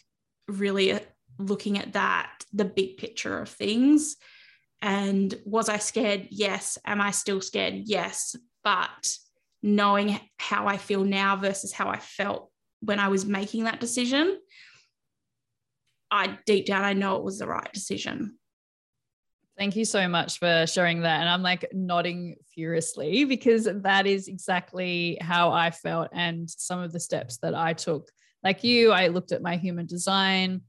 really 0.49 0.99
looking 1.39 1.79
at 1.79 1.95
that 1.95 2.45
the 2.53 2.65
big 2.65 2.99
picture 2.99 3.39
of 3.39 3.49
things 3.49 4.17
and 4.87 5.35
was 5.45 5.69
I 5.69 5.79
scared? 5.79 6.29
Yes. 6.31 6.79
Am 6.87 7.01
I 7.01 7.11
still 7.11 7.41
scared? 7.41 7.75
Yes. 7.87 8.37
But 8.63 9.17
knowing 9.61 10.21
how 10.39 10.69
I 10.69 10.77
feel 10.77 11.03
now 11.03 11.35
versus 11.35 11.73
how 11.73 11.89
I 11.89 11.99
felt 11.99 12.53
when 12.79 13.01
I 13.01 13.09
was 13.09 13.27
making 13.27 13.65
that 13.65 13.81
decision, 13.81 14.39
I 16.09 16.39
deep 16.47 16.67
down, 16.67 16.85
I 16.85 16.93
know 16.93 17.17
it 17.17 17.25
was 17.25 17.41
the 17.41 17.49
right 17.49 17.69
decision. 17.73 18.39
Thank 19.59 19.75
you 19.75 19.85
so 19.85 20.07
much 20.07 20.39
for 20.39 20.67
sharing 20.69 21.01
that. 21.01 21.19
And 21.19 21.29
I'm 21.29 21.43
like 21.43 21.67
nodding 21.73 22.37
furiously 22.55 23.25
because 23.25 23.65
that 23.65 24.07
is 24.07 24.29
exactly 24.29 25.19
how 25.21 25.51
I 25.51 25.73
felt 25.73 26.11
and 26.13 26.49
some 26.49 26.79
of 26.79 26.93
the 26.93 27.01
steps 27.01 27.39
that 27.39 27.57
I 27.57 27.73
took. 27.73 28.09
Like 28.45 28.63
you, 28.63 28.93
I 28.93 29.09
looked 29.09 29.33
at 29.33 29.43
my 29.43 29.57
human 29.57 29.87
design, 29.87 30.61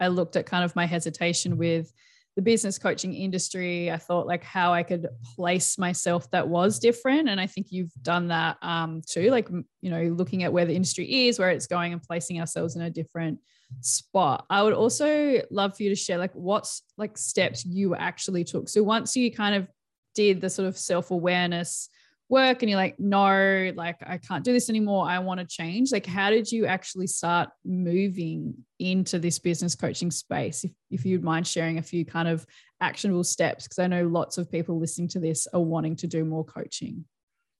I 0.00 0.08
looked 0.08 0.36
at 0.36 0.46
kind 0.46 0.64
of 0.64 0.74
my 0.74 0.86
hesitation 0.86 1.58
with 1.58 1.92
the 2.36 2.42
business 2.42 2.78
coaching 2.78 3.14
industry. 3.14 3.90
I 3.90 3.96
thought 3.96 4.26
like 4.26 4.44
how 4.44 4.72
I 4.72 4.82
could 4.82 5.08
place 5.34 5.78
myself 5.78 6.30
that 6.30 6.46
was 6.46 6.78
different. 6.78 7.30
And 7.30 7.40
I 7.40 7.46
think 7.46 7.68
you've 7.70 7.92
done 8.02 8.28
that 8.28 8.58
um, 8.60 9.00
too, 9.06 9.30
like, 9.30 9.48
you 9.80 9.90
know, 9.90 10.02
looking 10.02 10.42
at 10.42 10.52
where 10.52 10.66
the 10.66 10.74
industry 10.74 11.26
is, 11.26 11.38
where 11.38 11.50
it's 11.50 11.66
going, 11.66 11.94
and 11.94 12.02
placing 12.02 12.38
ourselves 12.38 12.76
in 12.76 12.82
a 12.82 12.90
different 12.90 13.38
spot. 13.80 14.44
I 14.50 14.62
would 14.62 14.74
also 14.74 15.40
love 15.50 15.76
for 15.76 15.82
you 15.82 15.88
to 15.88 15.96
share 15.96 16.18
like 16.18 16.32
what's 16.34 16.82
like 16.98 17.16
steps 17.16 17.64
you 17.64 17.94
actually 17.94 18.44
took. 18.44 18.68
So 18.68 18.82
once 18.82 19.16
you 19.16 19.32
kind 19.32 19.54
of 19.54 19.66
did 20.14 20.40
the 20.40 20.50
sort 20.50 20.68
of 20.68 20.76
self 20.76 21.10
awareness, 21.10 21.88
work 22.28 22.62
and 22.62 22.70
you're 22.70 22.78
like, 22.78 22.98
no, 22.98 23.72
like 23.76 23.96
I 24.04 24.18
can't 24.18 24.44
do 24.44 24.52
this 24.52 24.68
anymore. 24.68 25.08
I 25.08 25.18
want 25.20 25.40
to 25.40 25.46
change. 25.46 25.92
Like, 25.92 26.06
how 26.06 26.30
did 26.30 26.50
you 26.50 26.66
actually 26.66 27.06
start 27.06 27.50
moving 27.64 28.54
into 28.78 29.18
this 29.18 29.38
business 29.38 29.74
coaching 29.74 30.10
space? 30.10 30.64
If, 30.64 30.72
if 30.90 31.06
you'd 31.06 31.22
mind 31.22 31.46
sharing 31.46 31.78
a 31.78 31.82
few 31.82 32.04
kind 32.04 32.28
of 32.28 32.44
actionable 32.80 33.24
steps, 33.24 33.64
because 33.64 33.78
I 33.78 33.86
know 33.86 34.06
lots 34.06 34.38
of 34.38 34.50
people 34.50 34.78
listening 34.78 35.08
to 35.08 35.20
this 35.20 35.46
are 35.54 35.60
wanting 35.60 35.96
to 35.96 36.06
do 36.06 36.24
more 36.24 36.44
coaching. 36.44 37.04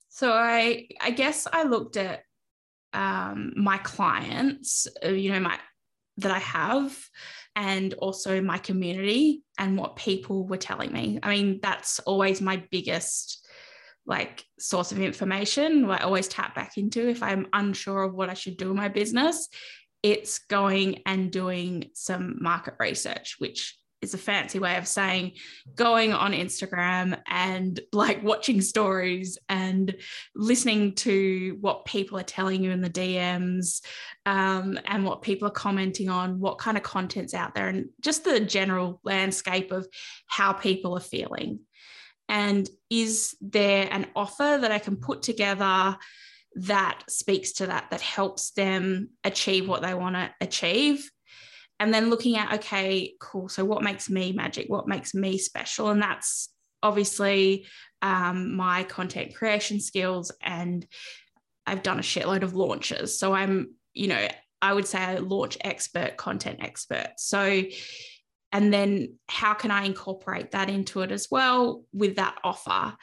So 0.08 0.32
I, 0.32 0.88
I 1.00 1.10
guess 1.10 1.46
I 1.52 1.64
looked 1.64 1.96
at 1.96 2.22
um, 2.92 3.52
my 3.56 3.78
clients, 3.78 4.88
uh, 5.04 5.10
you 5.10 5.30
know, 5.30 5.40
my 5.40 5.58
that 6.18 6.32
I 6.32 6.38
have, 6.38 6.98
and 7.54 7.92
also 7.94 8.40
my 8.40 8.56
community 8.56 9.42
and 9.58 9.76
what 9.76 9.96
people 9.96 10.46
were 10.46 10.56
telling 10.56 10.90
me. 10.90 11.18
I 11.22 11.28
mean, 11.28 11.60
that's 11.62 11.98
always 12.00 12.40
my 12.40 12.64
biggest 12.70 13.45
like 14.06 14.44
source 14.58 14.92
of 14.92 15.00
information 15.00 15.90
I 15.90 15.98
always 15.98 16.28
tap 16.28 16.54
back 16.54 16.78
into 16.78 17.08
if 17.08 17.22
I'm 17.22 17.48
unsure 17.52 18.04
of 18.04 18.14
what 18.14 18.30
I 18.30 18.34
should 18.34 18.56
do 18.56 18.70
in 18.70 18.76
my 18.76 18.88
business. 18.88 19.48
It's 20.02 20.38
going 20.38 21.02
and 21.06 21.32
doing 21.32 21.90
some 21.94 22.36
market 22.40 22.74
research, 22.78 23.36
which 23.38 23.76
is 24.02 24.14
a 24.14 24.18
fancy 24.18 24.58
way 24.58 24.76
of 24.76 24.86
saying 24.86 25.32
going 25.74 26.12
on 26.12 26.32
Instagram 26.32 27.18
and 27.26 27.80
like 27.92 28.22
watching 28.22 28.60
stories 28.60 29.38
and 29.48 29.96
listening 30.34 30.94
to 30.94 31.56
what 31.60 31.86
people 31.86 32.18
are 32.18 32.22
telling 32.22 32.62
you 32.62 32.70
in 32.70 32.82
the 32.82 32.90
DMs 32.90 33.82
um, 34.26 34.78
and 34.84 35.04
what 35.04 35.22
people 35.22 35.48
are 35.48 35.52
commenting 35.52 36.08
on, 36.08 36.38
what 36.38 36.58
kind 36.58 36.76
of 36.76 36.82
content's 36.82 37.34
out 37.34 37.54
there, 37.54 37.68
and 37.68 37.88
just 38.00 38.24
the 38.24 38.38
general 38.38 39.00
landscape 39.02 39.72
of 39.72 39.88
how 40.26 40.52
people 40.52 40.96
are 40.96 41.00
feeling. 41.00 41.60
And 42.28 42.68
is 42.90 43.36
there 43.40 43.88
an 43.90 44.06
offer 44.16 44.58
that 44.60 44.72
I 44.72 44.78
can 44.78 44.96
put 44.96 45.22
together 45.22 45.96
that 46.56 47.02
speaks 47.08 47.52
to 47.52 47.66
that, 47.66 47.90
that 47.90 48.00
helps 48.00 48.50
them 48.52 49.10
achieve 49.24 49.68
what 49.68 49.82
they 49.82 49.94
want 49.94 50.16
to 50.16 50.30
achieve? 50.40 51.10
And 51.78 51.92
then 51.92 52.10
looking 52.10 52.36
at, 52.36 52.54
okay, 52.54 53.14
cool. 53.20 53.48
So, 53.48 53.64
what 53.64 53.82
makes 53.82 54.08
me 54.08 54.32
magic? 54.32 54.68
What 54.68 54.88
makes 54.88 55.14
me 55.14 55.38
special? 55.38 55.90
And 55.90 56.00
that's 56.00 56.48
obviously 56.82 57.66
um, 58.02 58.56
my 58.56 58.84
content 58.84 59.34
creation 59.34 59.80
skills. 59.80 60.32
And 60.42 60.86
I've 61.66 61.82
done 61.82 61.98
a 61.98 62.02
shitload 62.02 62.42
of 62.42 62.54
launches. 62.54 63.18
So, 63.18 63.34
I'm, 63.34 63.74
you 63.92 64.08
know, 64.08 64.26
I 64.62 64.72
would 64.72 64.86
say 64.86 65.16
a 65.16 65.20
launch 65.20 65.58
expert, 65.60 66.16
content 66.16 66.60
expert. 66.62 67.12
So, 67.18 67.62
and 68.52 68.72
then 68.72 69.18
how 69.28 69.54
can 69.54 69.70
I 69.70 69.84
incorporate 69.84 70.52
that 70.52 70.70
into 70.70 71.02
it 71.02 71.10
as 71.10 71.28
well 71.30 71.84
with 71.92 72.16
that 72.16 72.36
offer? 72.44 72.96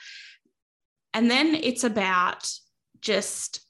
And 1.14 1.30
then 1.30 1.56
it's 1.56 1.84
about 1.84 2.50
just 3.02 3.62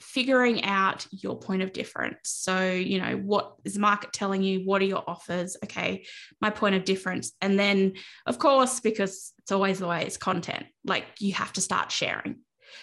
figuring 0.00 0.64
out 0.64 1.06
your 1.10 1.38
point 1.38 1.62
of 1.62 1.72
difference. 1.72 2.18
So, 2.24 2.70
you 2.70 3.00
know, 3.00 3.16
what 3.16 3.54
is 3.64 3.74
the 3.74 3.80
market 3.80 4.12
telling 4.12 4.42
you? 4.42 4.60
What 4.60 4.82
are 4.82 4.86
your 4.86 5.04
offers? 5.08 5.56
Okay, 5.64 6.06
my 6.40 6.50
point 6.50 6.74
of 6.74 6.84
difference. 6.84 7.32
And 7.40 7.58
then, 7.58 7.94
of 8.26 8.38
course, 8.38 8.80
because 8.80 9.32
it's 9.38 9.52
always 9.52 9.78
the 9.78 9.86
way 9.86 10.02
it's 10.04 10.16
content, 10.16 10.66
like 10.84 11.04
you 11.18 11.34
have 11.34 11.52
to 11.54 11.60
start 11.60 11.90
sharing. 11.90 12.36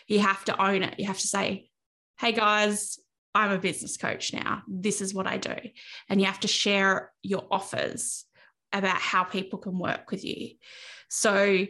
You 0.08 0.20
have 0.20 0.44
to 0.46 0.62
own 0.62 0.84
it. 0.84 1.00
You 1.00 1.08
have 1.08 1.20
to 1.20 1.28
say, 1.28 1.70
hey 2.20 2.32
guys, 2.32 3.00
I'm 3.34 3.52
a 3.52 3.58
business 3.58 3.98
coach 3.98 4.34
now. 4.34 4.64
This 4.68 5.02
is 5.02 5.14
what 5.14 5.28
I 5.28 5.38
do. 5.38 5.56
And 6.10 6.20
you 6.20 6.28
have 6.28 6.42
to 6.42 6.48
share 6.48 7.12
your 7.24 7.46
offers 7.50 8.26
about 8.74 8.98
how 8.98 9.24
people 9.24 9.60
can 9.60 9.78
work 9.78 10.12
with 10.12 10.24
you. 10.24 10.52
So, 11.10 11.66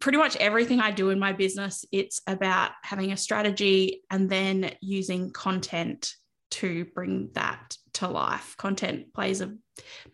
pretty 0.00 0.18
much 0.18 0.36
everything 0.36 0.80
I 0.80 0.90
do 0.90 1.10
in 1.10 1.18
my 1.18 1.32
business, 1.32 1.84
it's 1.92 2.22
about 2.26 2.72
having 2.82 3.12
a 3.12 3.16
strategy 3.16 4.02
and 4.10 4.28
then 4.28 4.72
using 4.80 5.30
content 5.30 6.14
to 6.50 6.86
bring 6.94 7.30
that 7.34 7.76
to 7.94 8.08
life. 8.08 8.56
Content 8.56 9.12
plays 9.14 9.40
a 9.40 9.54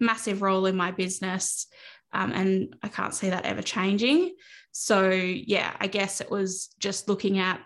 massive 0.00 0.42
role 0.42 0.66
in 0.66 0.76
my 0.76 0.90
business. 0.90 1.66
Um, 2.12 2.32
and 2.32 2.76
I 2.82 2.88
can't 2.88 3.14
see 3.14 3.30
that 3.30 3.44
ever 3.44 3.62
changing. 3.62 4.34
So, 4.72 5.10
yeah, 5.10 5.74
I 5.80 5.86
guess 5.86 6.20
it 6.20 6.30
was 6.30 6.68
just 6.78 7.08
looking 7.08 7.38
at 7.38 7.60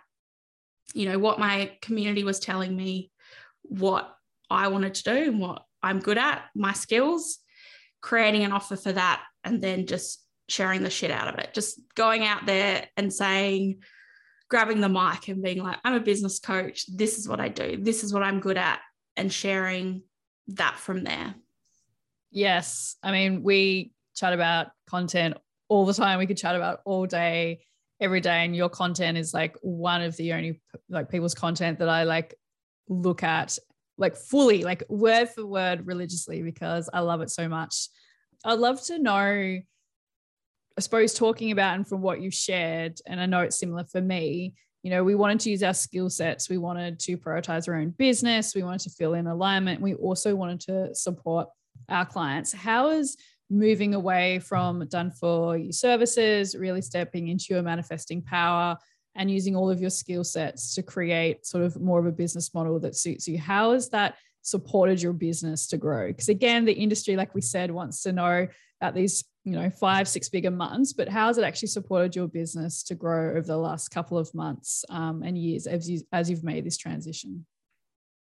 you 0.94 1.08
know, 1.08 1.18
what 1.18 1.38
my 1.38 1.72
community 1.80 2.24
was 2.24 2.40
telling 2.40 2.76
me, 2.76 3.10
what 3.62 4.14
I 4.50 4.68
wanted 4.68 4.94
to 4.94 5.02
do 5.04 5.16
and 5.30 5.40
what 5.40 5.62
I'm 5.82 6.00
good 6.00 6.18
at, 6.18 6.44
my 6.54 6.72
skills, 6.72 7.38
creating 8.00 8.44
an 8.44 8.52
offer 8.52 8.76
for 8.76 8.92
that, 8.92 9.22
and 9.44 9.62
then 9.62 9.86
just 9.86 10.24
sharing 10.48 10.82
the 10.82 10.90
shit 10.90 11.10
out 11.10 11.28
of 11.28 11.38
it. 11.38 11.54
Just 11.54 11.80
going 11.94 12.24
out 12.24 12.46
there 12.46 12.86
and 12.96 13.12
saying, 13.12 13.82
grabbing 14.48 14.80
the 14.80 14.88
mic 14.88 15.28
and 15.28 15.42
being 15.42 15.62
like, 15.62 15.78
I'm 15.84 15.94
a 15.94 16.00
business 16.00 16.38
coach. 16.38 16.84
This 16.94 17.18
is 17.18 17.26
what 17.26 17.40
I 17.40 17.48
do. 17.48 17.78
This 17.80 18.04
is 18.04 18.12
what 18.12 18.22
I'm 18.22 18.40
good 18.40 18.58
at, 18.58 18.80
and 19.16 19.32
sharing 19.32 20.02
that 20.48 20.76
from 20.76 21.04
there. 21.04 21.34
Yes. 22.30 22.96
I 23.02 23.12
mean, 23.12 23.42
we 23.42 23.92
chat 24.14 24.32
about 24.32 24.68
content 24.88 25.36
all 25.68 25.86
the 25.86 25.94
time. 25.94 26.18
We 26.18 26.26
could 26.26 26.36
chat 26.36 26.56
about 26.56 26.80
all 26.84 27.06
day 27.06 27.64
every 28.02 28.20
day 28.20 28.44
and 28.44 28.54
your 28.54 28.68
content 28.68 29.16
is 29.16 29.32
like 29.32 29.56
one 29.62 30.02
of 30.02 30.16
the 30.16 30.32
only 30.32 30.60
like 30.88 31.08
people's 31.08 31.34
content 31.34 31.78
that 31.78 31.88
I 31.88 32.02
like 32.02 32.34
look 32.88 33.22
at 33.22 33.56
like 33.96 34.16
fully 34.16 34.64
like 34.64 34.82
word 34.88 35.28
for 35.28 35.46
word 35.46 35.86
religiously 35.86 36.42
because 36.42 36.90
I 36.92 37.00
love 37.00 37.20
it 37.20 37.30
so 37.30 37.48
much. 37.48 37.88
I'd 38.44 38.58
love 38.58 38.82
to 38.84 38.98
know 38.98 39.14
I 40.74 40.80
suppose 40.80 41.14
talking 41.14 41.52
about 41.52 41.76
and 41.76 41.86
from 41.86 42.02
what 42.02 42.20
you 42.20 42.30
shared 42.30 42.98
and 43.06 43.20
I 43.20 43.26
know 43.26 43.40
it's 43.40 43.58
similar 43.58 43.84
for 43.84 44.00
me 44.00 44.54
you 44.82 44.90
know 44.90 45.04
we 45.04 45.14
wanted 45.14 45.38
to 45.40 45.50
use 45.50 45.62
our 45.62 45.74
skill 45.74 46.10
sets. 46.10 46.50
We 46.50 46.58
wanted 46.58 46.98
to 47.00 47.16
prioritize 47.16 47.68
our 47.68 47.76
own 47.76 47.90
business. 47.90 48.54
We 48.54 48.64
wanted 48.64 48.80
to 48.80 48.90
feel 48.90 49.14
in 49.14 49.28
alignment. 49.28 49.80
We 49.80 49.94
also 49.94 50.34
wanted 50.34 50.60
to 50.62 50.94
support 50.94 51.46
our 51.88 52.04
clients. 52.04 52.52
How 52.52 52.90
is 52.90 53.16
moving 53.52 53.94
away 53.94 54.38
from 54.38 54.86
done 54.88 55.10
for 55.10 55.56
you 55.56 55.72
services, 55.72 56.56
really 56.56 56.82
stepping 56.82 57.28
into 57.28 57.46
your 57.50 57.62
manifesting 57.62 58.22
power 58.22 58.76
and 59.14 59.30
using 59.30 59.54
all 59.54 59.70
of 59.70 59.80
your 59.80 59.90
skill 59.90 60.24
sets 60.24 60.74
to 60.74 60.82
create 60.82 61.46
sort 61.46 61.62
of 61.62 61.78
more 61.80 61.98
of 61.98 62.06
a 62.06 62.12
business 62.12 62.54
model 62.54 62.80
that 62.80 62.96
suits 62.96 63.28
you. 63.28 63.38
How 63.38 63.72
has 63.72 63.90
that 63.90 64.16
supported 64.40 65.02
your 65.02 65.12
business 65.12 65.66
to 65.68 65.76
grow? 65.76 66.08
Because 66.08 66.30
again, 66.30 66.64
the 66.64 66.72
industry, 66.72 67.14
like 67.14 67.34
we 67.34 67.42
said, 67.42 67.70
wants 67.70 68.02
to 68.02 68.12
know 68.12 68.48
about 68.80 68.94
these, 68.94 69.22
you 69.44 69.52
know, 69.52 69.68
five, 69.68 70.08
six 70.08 70.28
figure 70.28 70.50
months, 70.50 70.94
but 70.94 71.08
how 71.08 71.26
has 71.26 71.36
it 71.36 71.44
actually 71.44 71.68
supported 71.68 72.16
your 72.16 72.26
business 72.26 72.82
to 72.84 72.94
grow 72.94 73.30
over 73.30 73.46
the 73.46 73.56
last 73.56 73.90
couple 73.90 74.16
of 74.16 74.34
months 74.34 74.84
um, 74.88 75.22
and 75.22 75.36
years 75.36 75.66
as, 75.66 75.88
you, 75.90 76.00
as 76.12 76.30
you've 76.30 76.42
made 76.42 76.64
this 76.64 76.78
transition? 76.78 77.44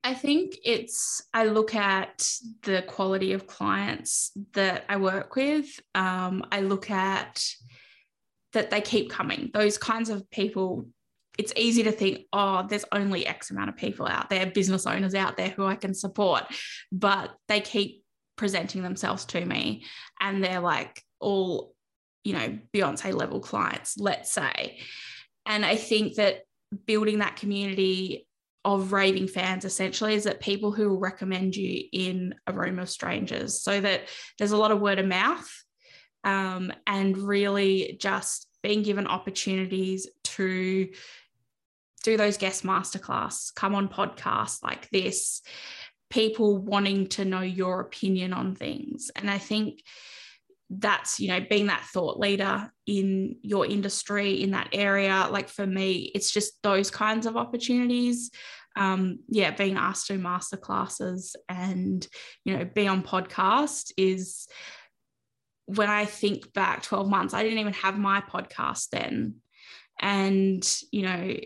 I 0.07 0.15
think 0.15 0.59
it's, 0.65 1.21
I 1.35 1.47
look 1.47 1.75
at 1.75 2.31
the 2.63 2.83
quality 2.83 3.33
of 3.33 3.49
clients 3.49 4.31
that 4.53 4.85
I 4.89 4.99
work 4.99 5.35
with. 5.35 5.67
Um, 5.97 6.45
I 6.53 6.61
look 6.61 6.93
at 6.93 7.45
that 8.53 8.71
they 8.71 8.81
keep 8.81 9.11
coming. 9.11 9.51
Those 9.53 9.79
kinds 9.79 10.09
of 10.09 10.31
people, 10.31 10.87
it's 11.37 11.53
easy 11.57 11.83
to 11.83 11.91
think, 11.91 12.21
oh, 12.33 12.65
there's 12.69 12.85
only 12.93 13.27
X 13.27 13.51
amount 13.51 13.69
of 13.69 13.77
people 13.77 14.07
out 14.07 14.31
there, 14.31 14.47
business 14.47 14.87
owners 14.87 15.17
out 15.17 15.37
there 15.37 15.49
who 15.49 15.67
I 15.67 15.75
can 15.75 15.93
support. 15.93 16.45
But 16.93 17.35
they 17.49 17.61
keep 17.61 18.05
presenting 18.37 18.85
themselves 18.85 19.25
to 19.25 19.45
me 19.45 19.87
and 20.21 20.43
they're 20.43 20.61
like 20.61 21.03
all, 21.19 21.75
you 22.23 22.35
know, 22.35 22.57
Beyonce 22.73 23.13
level 23.13 23.41
clients, 23.41 23.99
let's 23.99 24.33
say. 24.33 24.79
And 25.45 25.67
I 25.67 25.75
think 25.75 26.15
that 26.15 26.43
building 26.87 27.19
that 27.19 27.35
community 27.35 28.26
of 28.67 28.93
raving 28.93 29.29
fans 29.29 29.65
essentially 29.65 30.15
is 30.15 30.25
that 30.25 30.41
people 30.41 30.73
who 30.73 30.99
recommend 30.99 31.55
you 31.55 31.85
in 31.93 32.35
a 32.49 32.53
room 32.53 32.81
of 32.81 32.91
strangers. 32.91 33.63
So 33.63 33.81
that 33.81 34.09
there's 34.39 34.51
a 34.51 34.57
lot 34.57 34.73
of 34.73 34.81
word 34.81 34.99
of 34.99 35.07
mouth 35.07 35.49
um, 36.25 36.73
and 36.85 37.17
really 37.17 37.97
just 38.01 38.49
being 38.65 38.83
given 38.83 39.07
opportunities 39.07 40.09
to 40.25 40.89
do 42.03 42.17
those 42.17 42.39
guest 42.39 42.65
masterclass 42.65 43.55
come 43.55 43.75
on 43.75 43.89
podcasts 43.89 44.63
like 44.63 44.91
this 44.91 45.43
people 46.11 46.59
wanting 46.59 47.07
to 47.09 47.25
know 47.25 47.41
your 47.41 47.81
opinion 47.81 48.33
on 48.33 48.55
things. 48.55 49.11
And 49.15 49.31
i 49.31 49.39
think 49.39 49.83
that's 50.69 51.21
you 51.21 51.29
know 51.29 51.41
being 51.49 51.67
that 51.67 51.85
thought 51.93 52.19
leader 52.19 52.71
in 52.87 53.37
your 53.43 53.67
industry 53.67 54.43
in 54.43 54.51
that 54.51 54.69
area 54.73 55.29
like 55.31 55.49
for 55.49 55.67
me 55.67 56.11
it's 56.15 56.33
just 56.33 56.61
those 56.63 56.91
kinds 56.91 57.25
of 57.25 57.37
opportunities 57.37 58.31
um, 58.77 59.21
yeah 59.29 59.53
being 59.53 59.77
asked 59.77 60.09
to 60.09 60.19
master 60.19 60.57
classes 60.57 61.37
and 61.49 62.07
you 62.45 62.57
know 62.57 62.65
be 62.65 62.87
on 62.89 63.03
podcast 63.03 63.93
is 63.97 64.49
when 65.67 65.91
I 65.91 66.05
think 66.05 66.53
back 66.53 66.83
12 66.83 67.09
months, 67.09 67.35
I 67.35 67.43
didn't 67.43 67.59
even 67.59 67.73
have 67.75 67.99
my 67.99 68.21
podcast 68.21 68.91
then. 68.91 69.37
And, 70.01 70.65
you 70.93 71.03
know, 71.03 71.37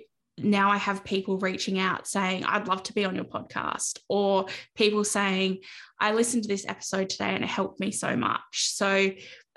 now 0.42 0.70
I 0.70 0.76
have 0.76 1.04
people 1.04 1.38
reaching 1.38 1.78
out 1.78 2.06
saying, 2.06 2.44
I'd 2.44 2.68
love 2.68 2.82
to 2.84 2.92
be 2.92 3.04
on 3.04 3.14
your 3.14 3.24
podcast, 3.24 3.98
or 4.08 4.46
people 4.74 5.04
saying, 5.04 5.58
I 5.98 6.12
listened 6.12 6.44
to 6.44 6.48
this 6.48 6.66
episode 6.66 7.10
today 7.10 7.34
and 7.34 7.44
it 7.44 7.50
helped 7.50 7.80
me 7.80 7.90
so 7.90 8.16
much. 8.16 8.72
So 8.72 8.86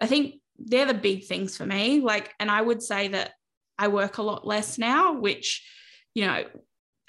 I 0.02 0.08
think 0.08 0.36
they're 0.58 0.86
the 0.86 0.94
big 0.94 1.26
things 1.26 1.58
for 1.58 1.66
me. 1.66 2.02
Like, 2.02 2.34
and 2.40 2.52
I 2.52 2.62
would 2.62 2.82
say 2.82 3.10
that 3.10 3.32
I 3.78 3.88
work 3.88 4.18
a 4.18 4.24
lot 4.24 4.46
less 4.46 4.78
now, 4.78 5.20
which, 5.20 5.66
you 6.14 6.26
know, 6.26 6.44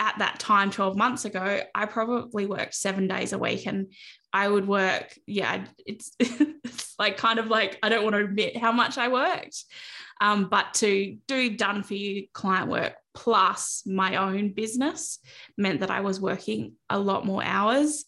at 0.01 0.19
that 0.19 0.39
time 0.41 0.71
12 0.71 0.97
months 0.97 1.25
ago 1.25 1.61
i 1.73 1.87
probably 1.87 2.47
worked 2.47 2.75
seven 2.75 3.07
days 3.07 3.33
a 3.33 3.39
week 3.39 3.65
and 3.67 3.93
i 4.33 4.47
would 4.47 4.67
work 4.67 5.17
yeah 5.27 5.65
it's, 5.87 6.13
it's 6.19 6.95
like 6.99 7.17
kind 7.17 7.39
of 7.39 7.47
like 7.47 7.79
i 7.83 7.89
don't 7.89 8.03
want 8.03 8.15
to 8.15 8.25
admit 8.25 8.57
how 8.57 8.73
much 8.73 8.99
i 8.99 9.09
worked 9.09 9.65
um, 10.21 10.49
but 10.49 10.75
to 10.75 11.17
do 11.27 11.57
done 11.57 11.83
for 11.83 11.95
you 11.95 12.27
client 12.33 12.71
work 12.71 12.95
plus 13.15 13.83
my 13.87 14.17
own 14.17 14.53
business 14.53 15.19
meant 15.57 15.81
that 15.81 15.91
i 15.91 16.01
was 16.01 16.21
working 16.21 16.73
a 16.91 16.99
lot 16.99 17.25
more 17.25 17.43
hours. 17.43 18.05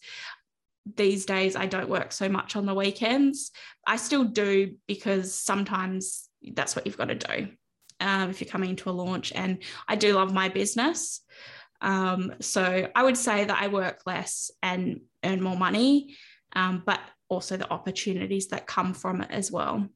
These 0.95 1.25
days 1.25 1.55
i 1.55 1.65
don't 1.65 1.89
work 1.89 2.11
so 2.11 2.29
much 2.29 2.55
on 2.55 2.65
the 2.65 2.73
weekends. 2.73 3.51
I 3.85 3.97
still 3.97 4.23
do 4.23 4.75
because 4.87 5.33
sometimes 5.33 6.29
that's 6.53 6.75
what 6.75 6.85
you've 6.85 6.97
got 6.97 7.09
to 7.09 7.15
do 7.15 7.47
um, 7.99 8.29
if 8.29 8.39
you're 8.39 8.49
coming 8.49 8.69
into 8.69 8.89
a 8.89 8.91
launch 8.91 9.31
and 9.33 9.63
i 9.87 9.95
do 9.95 10.13
love 10.13 10.33
my 10.33 10.49
business. 10.49 11.21
Um, 11.81 12.33
so 12.39 12.89
I 12.95 13.03
would 13.03 13.17
say 13.17 13.45
that 13.45 13.61
I 13.61 13.67
work 13.67 14.01
less 14.05 14.51
and 14.63 15.01
earn 15.23 15.41
more 15.41 15.57
money, 15.57 16.15
um, 16.53 16.83
but 16.85 16.99
also 17.29 17.57
the 17.57 17.71
opportunities 17.71 18.47
that 18.47 18.67
come 18.67 18.93
from 18.93 19.21
it 19.21 19.31
as 19.31 19.51
well. 19.51 19.87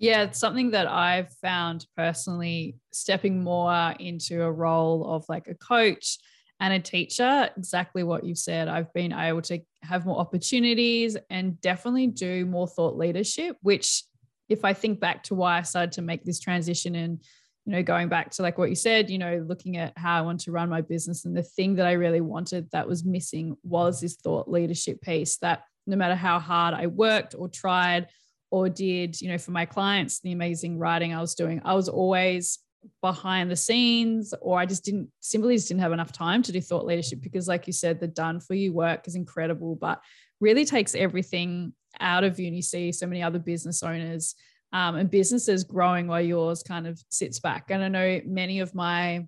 Yeah, 0.00 0.22
it's 0.22 0.38
something 0.40 0.70
that 0.70 0.86
I've 0.86 1.30
found 1.42 1.86
personally 1.94 2.76
stepping 2.90 3.44
more 3.44 3.94
into 4.00 4.42
a 4.42 4.50
role 4.50 5.14
of 5.14 5.26
like 5.28 5.46
a 5.46 5.54
coach 5.54 6.18
and 6.58 6.72
a 6.72 6.80
teacher, 6.80 7.50
exactly 7.54 8.02
what 8.02 8.24
you've 8.24 8.38
said. 8.38 8.66
I've 8.66 8.90
been 8.94 9.12
able 9.12 9.42
to 9.42 9.60
have 9.82 10.06
more 10.06 10.18
opportunities 10.18 11.18
and 11.28 11.60
definitely 11.60 12.06
do 12.06 12.46
more 12.46 12.66
thought 12.66 12.96
leadership, 12.96 13.58
which, 13.60 14.04
if 14.48 14.64
I 14.64 14.72
think 14.72 15.00
back 15.00 15.22
to 15.24 15.34
why 15.34 15.58
I 15.58 15.62
started 15.62 15.92
to 15.92 16.02
make 16.02 16.24
this 16.24 16.40
transition 16.40 16.94
and 16.94 17.22
you 17.66 17.72
know, 17.72 17.82
going 17.82 18.08
back 18.08 18.30
to 18.30 18.42
like 18.42 18.56
what 18.56 18.70
you 18.70 18.74
said, 18.76 19.10
you 19.10 19.18
know, 19.18 19.44
looking 19.46 19.76
at 19.76 19.92
how 19.98 20.16
I 20.16 20.22
want 20.22 20.40
to 20.40 20.50
run 20.50 20.70
my 20.70 20.80
business. 20.80 21.26
And 21.26 21.36
the 21.36 21.42
thing 21.42 21.76
that 21.76 21.86
I 21.86 21.92
really 21.92 22.22
wanted 22.22 22.70
that 22.72 22.88
was 22.88 23.04
missing 23.04 23.54
was 23.62 24.00
this 24.00 24.16
thought 24.16 24.50
leadership 24.50 25.02
piece 25.02 25.36
that 25.38 25.64
no 25.86 25.94
matter 25.96 26.14
how 26.14 26.38
hard 26.38 26.72
I 26.72 26.86
worked 26.86 27.34
or 27.38 27.48
tried 27.48 28.08
or 28.50 28.68
did, 28.68 29.20
you 29.20 29.28
know, 29.28 29.38
for 29.38 29.52
my 29.52 29.64
clients, 29.64 30.20
the 30.20 30.32
amazing 30.32 30.78
writing 30.78 31.14
I 31.14 31.20
was 31.20 31.34
doing, 31.34 31.60
I 31.64 31.74
was 31.74 31.88
always 31.88 32.58
behind 33.02 33.50
the 33.50 33.56
scenes 33.56 34.32
or 34.40 34.58
I 34.58 34.64
just 34.64 34.84
didn't 34.84 35.10
simply 35.20 35.54
just 35.54 35.68
didn't 35.68 35.82
have 35.82 35.92
enough 35.92 36.12
time 36.12 36.42
to 36.42 36.52
do 36.52 36.62
thought 36.62 36.86
leadership 36.86 37.20
because 37.20 37.46
like 37.46 37.66
you 37.66 37.74
said 37.74 38.00
the 38.00 38.06
done 38.06 38.40
for 38.40 38.54
you 38.54 38.72
work 38.72 39.06
is 39.06 39.16
incredible 39.16 39.76
but 39.76 40.00
really 40.40 40.64
takes 40.64 40.94
everything 40.94 41.74
out 42.00 42.24
of 42.24 42.40
you 42.40 42.46
and 42.46 42.56
you 42.56 42.62
see 42.62 42.90
so 42.90 43.06
many 43.06 43.22
other 43.22 43.38
business 43.38 43.82
owners 43.82 44.34
um, 44.72 44.96
and 44.96 45.10
businesses 45.10 45.64
growing 45.64 46.06
while 46.06 46.20
yours 46.20 46.62
kind 46.62 46.86
of 46.86 47.02
sits 47.08 47.40
back. 47.40 47.70
And 47.70 47.82
I 47.82 47.88
know 47.88 48.20
many 48.24 48.60
of 48.60 48.74
my 48.74 49.26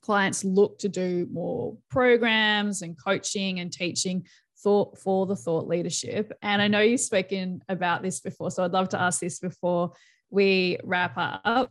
clients 0.00 0.44
look 0.44 0.78
to 0.78 0.88
do 0.88 1.28
more 1.30 1.76
programs 1.90 2.82
and 2.82 2.96
coaching 3.02 3.60
and 3.60 3.72
teaching 3.72 4.26
thought 4.64 4.98
for 4.98 5.26
the 5.26 5.36
thought 5.36 5.68
leadership. 5.68 6.32
And 6.42 6.60
I 6.60 6.66
know 6.66 6.80
you've 6.80 7.00
spoken 7.00 7.62
about 7.68 8.02
this 8.02 8.20
before, 8.20 8.50
so 8.50 8.64
I'd 8.64 8.72
love 8.72 8.88
to 8.88 9.00
ask 9.00 9.20
this 9.20 9.38
before 9.38 9.92
we 10.30 10.78
wrap 10.82 11.12
up. 11.16 11.70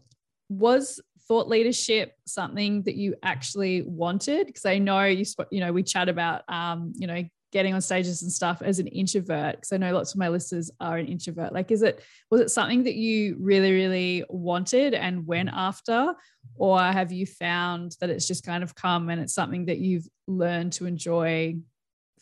Was 0.49 1.01
thought 1.27 1.49
leadership 1.49 2.13
something 2.27 2.83
that 2.83 2.95
you 2.95 3.15
actually 3.23 3.81
wanted? 3.81 4.47
Because 4.47 4.65
I 4.65 4.77
know 4.77 5.03
you, 5.05 5.25
you 5.51 5.59
know, 5.59 5.73
we 5.73 5.83
chat 5.83 6.07
about, 6.07 6.43
um, 6.47 6.93
you 6.95 7.07
know, 7.07 7.23
getting 7.51 7.73
on 7.73 7.81
stages 7.81 8.23
and 8.23 8.31
stuff 8.31 8.63
as 8.63 8.79
an 8.79 8.87
introvert 8.87 9.55
because 9.55 9.71
i 9.71 9.77
know 9.77 9.93
lots 9.93 10.11
of 10.11 10.17
my 10.17 10.27
listeners 10.27 10.71
are 10.79 10.97
an 10.97 11.05
introvert 11.05 11.53
like 11.53 11.69
is 11.69 11.83
it 11.83 12.03
was 12.31 12.41
it 12.41 12.49
something 12.49 12.81
that 12.83 12.95
you 12.95 13.37
really 13.39 13.71
really 13.71 14.25
wanted 14.27 14.95
and 14.95 15.27
went 15.27 15.49
after 15.53 16.15
or 16.55 16.81
have 16.81 17.11
you 17.11 17.27
found 17.27 17.95
that 18.01 18.09
it's 18.09 18.25
just 18.25 18.43
kind 18.43 18.63
of 18.63 18.73
come 18.73 19.07
and 19.09 19.21
it's 19.21 19.35
something 19.35 19.65
that 19.65 19.77
you've 19.77 20.07
learned 20.25 20.73
to 20.73 20.87
enjoy 20.87 21.55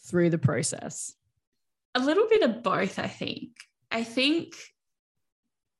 through 0.03 0.29
the 0.29 0.37
process? 0.37 1.13
A 1.95 1.99
little 1.99 2.27
bit 2.27 2.43
of 2.43 2.63
both 2.63 2.99
i 2.99 3.07
think. 3.07 3.51
I 3.89 4.03
think 4.03 4.55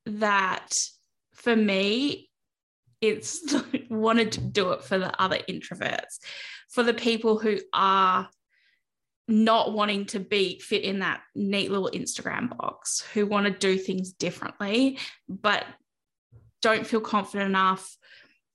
that 0.06 0.76
for 1.34 1.56
me 1.56 2.30
it's 3.00 3.42
wanted 3.90 4.34
to 4.34 4.42
do 4.42 4.72
it 4.72 4.84
for 4.84 4.98
the 4.98 5.22
other 5.22 5.40
introverts 5.50 6.20
for 6.72 6.84
the 6.84 6.94
people 6.94 7.38
who 7.38 7.60
are 7.74 8.30
not 9.28 9.74
wanting 9.74 10.06
to 10.06 10.20
be 10.20 10.60
fit 10.60 10.84
in 10.84 11.00
that 11.00 11.22
neat 11.36 11.70
little 11.70 11.90
Instagram 11.94 12.56
box, 12.58 13.02
who 13.14 13.26
want 13.26 13.46
to 13.46 13.52
do 13.52 13.78
things 13.78 14.12
differently, 14.14 14.98
but 15.28 15.66
don't 16.62 16.88
feel 16.88 17.02
confident 17.02 17.50
enough, 17.50 17.98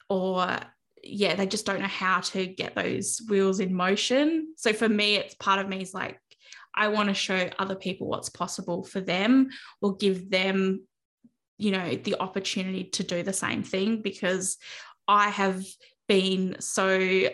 or 0.09 0.59
yeah, 1.03 1.35
they 1.35 1.47
just 1.47 1.67
don't 1.67 1.81
know 1.81 1.87
how 1.87 2.21
to 2.21 2.47
get 2.47 2.75
those 2.75 3.21
wheels 3.29 3.61
in 3.61 3.75
motion. 3.75 4.55
So 4.57 4.73
for 4.73 4.89
me, 4.89 5.17
it's 5.17 5.35
part 5.35 5.61
of 5.61 5.69
me 5.69 5.83
is 5.83 5.95
like, 5.95 6.19
I 6.75 6.89
want 6.89 7.09
to 7.09 7.15
show 7.15 7.49
other 7.59 7.77
people 7.77 8.07
what's 8.07 8.29
possible 8.29 8.85
for 8.85 9.01
them 9.01 9.49
or 9.81 9.97
give 9.97 10.31
them, 10.31 10.83
you 11.59 11.71
know, 11.71 11.95
the 11.95 12.21
opportunity 12.21 12.85
to 12.85 13.03
do 13.03 13.23
the 13.23 13.33
same 13.33 13.63
thing 13.63 14.03
because 14.03 14.59
I 15.09 15.31
have 15.31 15.65
been 16.07 16.57
so 16.61 17.29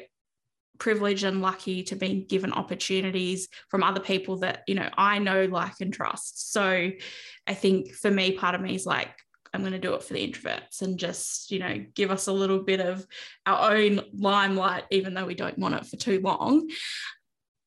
privileged 0.78 1.22
and 1.22 1.42
lucky 1.42 1.84
to 1.84 1.94
be 1.94 2.24
given 2.28 2.52
opportunities 2.52 3.48
from 3.68 3.84
other 3.84 4.00
people 4.00 4.38
that 4.38 4.64
you 4.66 4.74
know 4.74 4.88
I 4.98 5.20
know 5.20 5.44
like 5.44 5.74
and 5.80 5.92
trust 5.92 6.52
so 6.52 6.90
I 7.46 7.54
think 7.54 7.92
for 7.92 8.10
me 8.10 8.32
part 8.32 8.56
of 8.56 8.60
me 8.60 8.74
is 8.74 8.84
like 8.84 9.14
I'm 9.52 9.60
going 9.60 9.72
to 9.72 9.78
do 9.78 9.94
it 9.94 10.02
for 10.02 10.14
the 10.14 10.26
introverts 10.26 10.82
and 10.82 10.98
just 10.98 11.50
you 11.50 11.58
know 11.58 11.84
give 11.94 12.10
us 12.10 12.26
a 12.26 12.32
little 12.32 12.62
bit 12.62 12.80
of 12.80 13.06
our 13.46 13.72
own 13.72 14.00
limelight 14.14 14.84
even 14.90 15.14
though 15.14 15.26
we 15.26 15.34
don't 15.34 15.58
want 15.58 15.74
it 15.74 15.86
for 15.86 15.96
too 15.96 16.20
long 16.20 16.70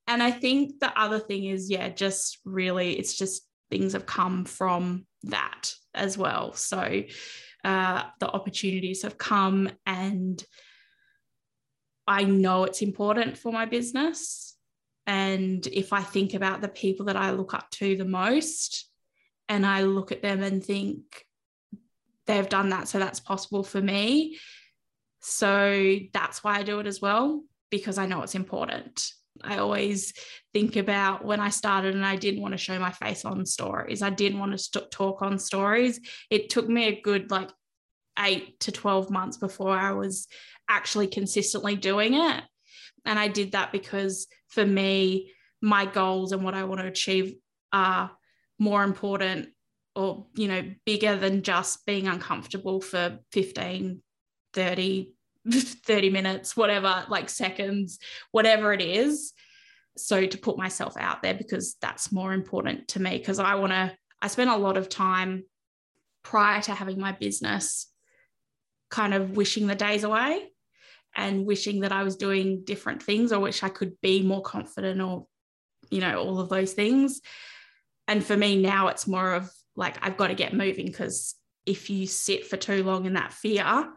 and 0.08 0.22
I 0.22 0.32
think 0.32 0.80
the 0.80 0.98
other 1.00 1.20
thing 1.20 1.46
is 1.46 1.70
yeah 1.70 1.90
just 1.90 2.40
really 2.46 2.94
it's 2.94 3.16
just 3.16 3.48
things 3.70 3.94
have 3.94 4.06
come 4.06 4.46
from 4.46 5.06
that 5.24 5.74
as 5.94 6.18
well 6.18 6.54
so 6.54 7.04
uh, 7.64 8.04
the 8.20 8.30
opportunities 8.30 9.02
have 9.02 9.18
come 9.18 9.70
and 9.86 10.44
I 12.08 12.24
know 12.24 12.66
it's 12.66 12.84
important 12.84 13.38
for 13.38 13.52
my 13.52 13.66
business. 13.66 14.56
And 15.08 15.66
if 15.68 15.92
I 15.92 16.02
think 16.02 16.36
about 16.36 16.62
the 16.62 16.68
people 16.68 17.08
that 17.08 17.16
I 17.16 17.32
look 17.32 17.56
up 17.56 17.70
to 17.72 17.96
the 17.96 18.06
most, 18.06 18.88
and 19.48 19.66
I 19.66 19.84
look 19.84 20.12
at 20.12 20.22
them 20.22 20.42
and 20.42 20.64
think 20.64 21.25
they've 22.28 22.50
done 22.50 22.70
that, 22.70 22.88
so 22.88 23.00
that's 23.00 23.20
possible 23.20 23.64
for 23.64 23.82
me. 23.82 24.38
So 25.22 25.98
that's 26.14 26.44
why 26.44 26.58
I 26.58 26.64
do 26.64 26.80
it 26.80 26.88
as 26.88 27.02
well, 27.02 27.44
because 27.72 27.98
I 27.98 28.06
know 28.06 28.22
it's 28.22 28.36
important. 28.36 29.12
I 29.44 29.58
always 29.58 30.14
think 30.54 30.76
about 30.76 31.26
when 31.26 31.40
I 31.40 31.50
started 31.50 31.96
and 31.96 32.06
I 32.06 32.16
didn't 32.16 32.42
want 32.42 32.54
to 32.54 32.58
show 32.58 32.80
my 32.80 32.92
face 32.92 33.26
on 33.26 33.46
stories. 33.46 34.02
I 34.02 34.10
didn't 34.10 34.40
want 34.40 34.54
to 34.54 34.58
st- 34.58 34.92
talk 34.92 35.22
on 35.22 35.40
stories. 35.40 36.00
It 36.30 36.50
took 36.50 36.70
me 36.70 36.86
a 36.86 37.02
good 37.02 37.32
like 37.32 37.50
eight 38.20 38.60
to 38.62 38.72
12 38.72 39.10
months 39.10 39.38
before 39.38 39.78
I 39.78 39.92
was 39.92 40.28
actually 40.70 41.08
consistently 41.08 41.76
doing 41.76 42.14
it. 42.14 42.44
And 43.04 43.20
I 43.20 43.28
did 43.28 43.52
that 43.52 43.72
because 43.72 44.28
for 44.48 44.66
me, 44.66 45.32
my 45.62 45.86
goals 45.86 46.32
and 46.32 46.44
what 46.44 46.54
I 46.54 46.64
want 46.64 46.82
to 46.82 46.88
achieve 46.88 47.36
are 47.74 48.12
more 48.58 48.84
important 48.84 49.50
or, 49.96 50.26
you 50.36 50.48
know, 50.48 50.64
bigger 50.86 51.16
than 51.16 51.42
just 51.42 51.86
being 51.86 52.08
uncomfortable 52.08 52.82
for 52.82 53.20
15, 53.32 54.02
30, 54.54 55.14
30 55.52 56.10
minutes, 56.10 56.58
whatever, 56.58 57.06
like 57.10 57.30
seconds, 57.30 58.00
whatever 58.32 58.74
it 58.74 58.82
is. 58.82 59.34
So 59.98 60.26
to 60.26 60.38
put 60.38 60.58
myself 60.58 60.98
out 60.98 61.22
there 61.24 61.34
because 61.34 61.78
that's 61.82 62.12
more 62.12 62.34
important 62.34 62.90
to 62.90 63.02
me 63.02 63.18
because 63.18 63.40
I 63.40 63.56
want 63.56 63.72
to, 63.72 63.96
I 64.22 64.28
spent 64.28 64.50
a 64.50 64.58
lot 64.58 64.76
of 64.76 64.90
time 64.90 65.46
prior 66.24 66.62
to 66.64 66.74
having 66.74 67.00
my 67.00 67.14
business 67.14 67.88
kind 68.90 69.14
of 69.14 69.38
wishing 69.38 69.68
the 69.68 69.76
days 69.76 70.04
away 70.04 70.50
and 71.16 71.46
wishing 71.46 71.82
that 71.82 71.94
I 71.94 72.04
was 72.04 72.18
doing 72.18 72.64
different 72.66 73.02
things 73.02 73.32
or 73.32 73.40
wish 73.40 73.64
I 73.64 73.70
could 73.70 74.00
be 74.02 74.22
more 74.22 74.42
confident 74.42 75.00
or, 75.00 75.28
you 75.90 76.02
know, 76.02 76.20
all 76.20 76.40
of 76.40 76.50
those 76.50 76.74
things. 76.74 77.22
And 78.08 78.24
for 78.24 78.36
me 78.36 78.62
now, 78.62 78.90
it's 78.90 79.08
more 79.08 79.34
of 79.34 79.52
like, 79.76 79.98
I've 80.02 80.18
got 80.18 80.28
to 80.28 80.36
get 80.36 80.54
moving 80.54 80.86
because 80.86 81.36
if 81.66 81.90
you 81.90 82.08
sit 82.08 82.46
for 82.46 82.58
too 82.58 82.84
long 82.84 83.06
in 83.06 83.14
that 83.14 83.34
fear, 83.34 83.92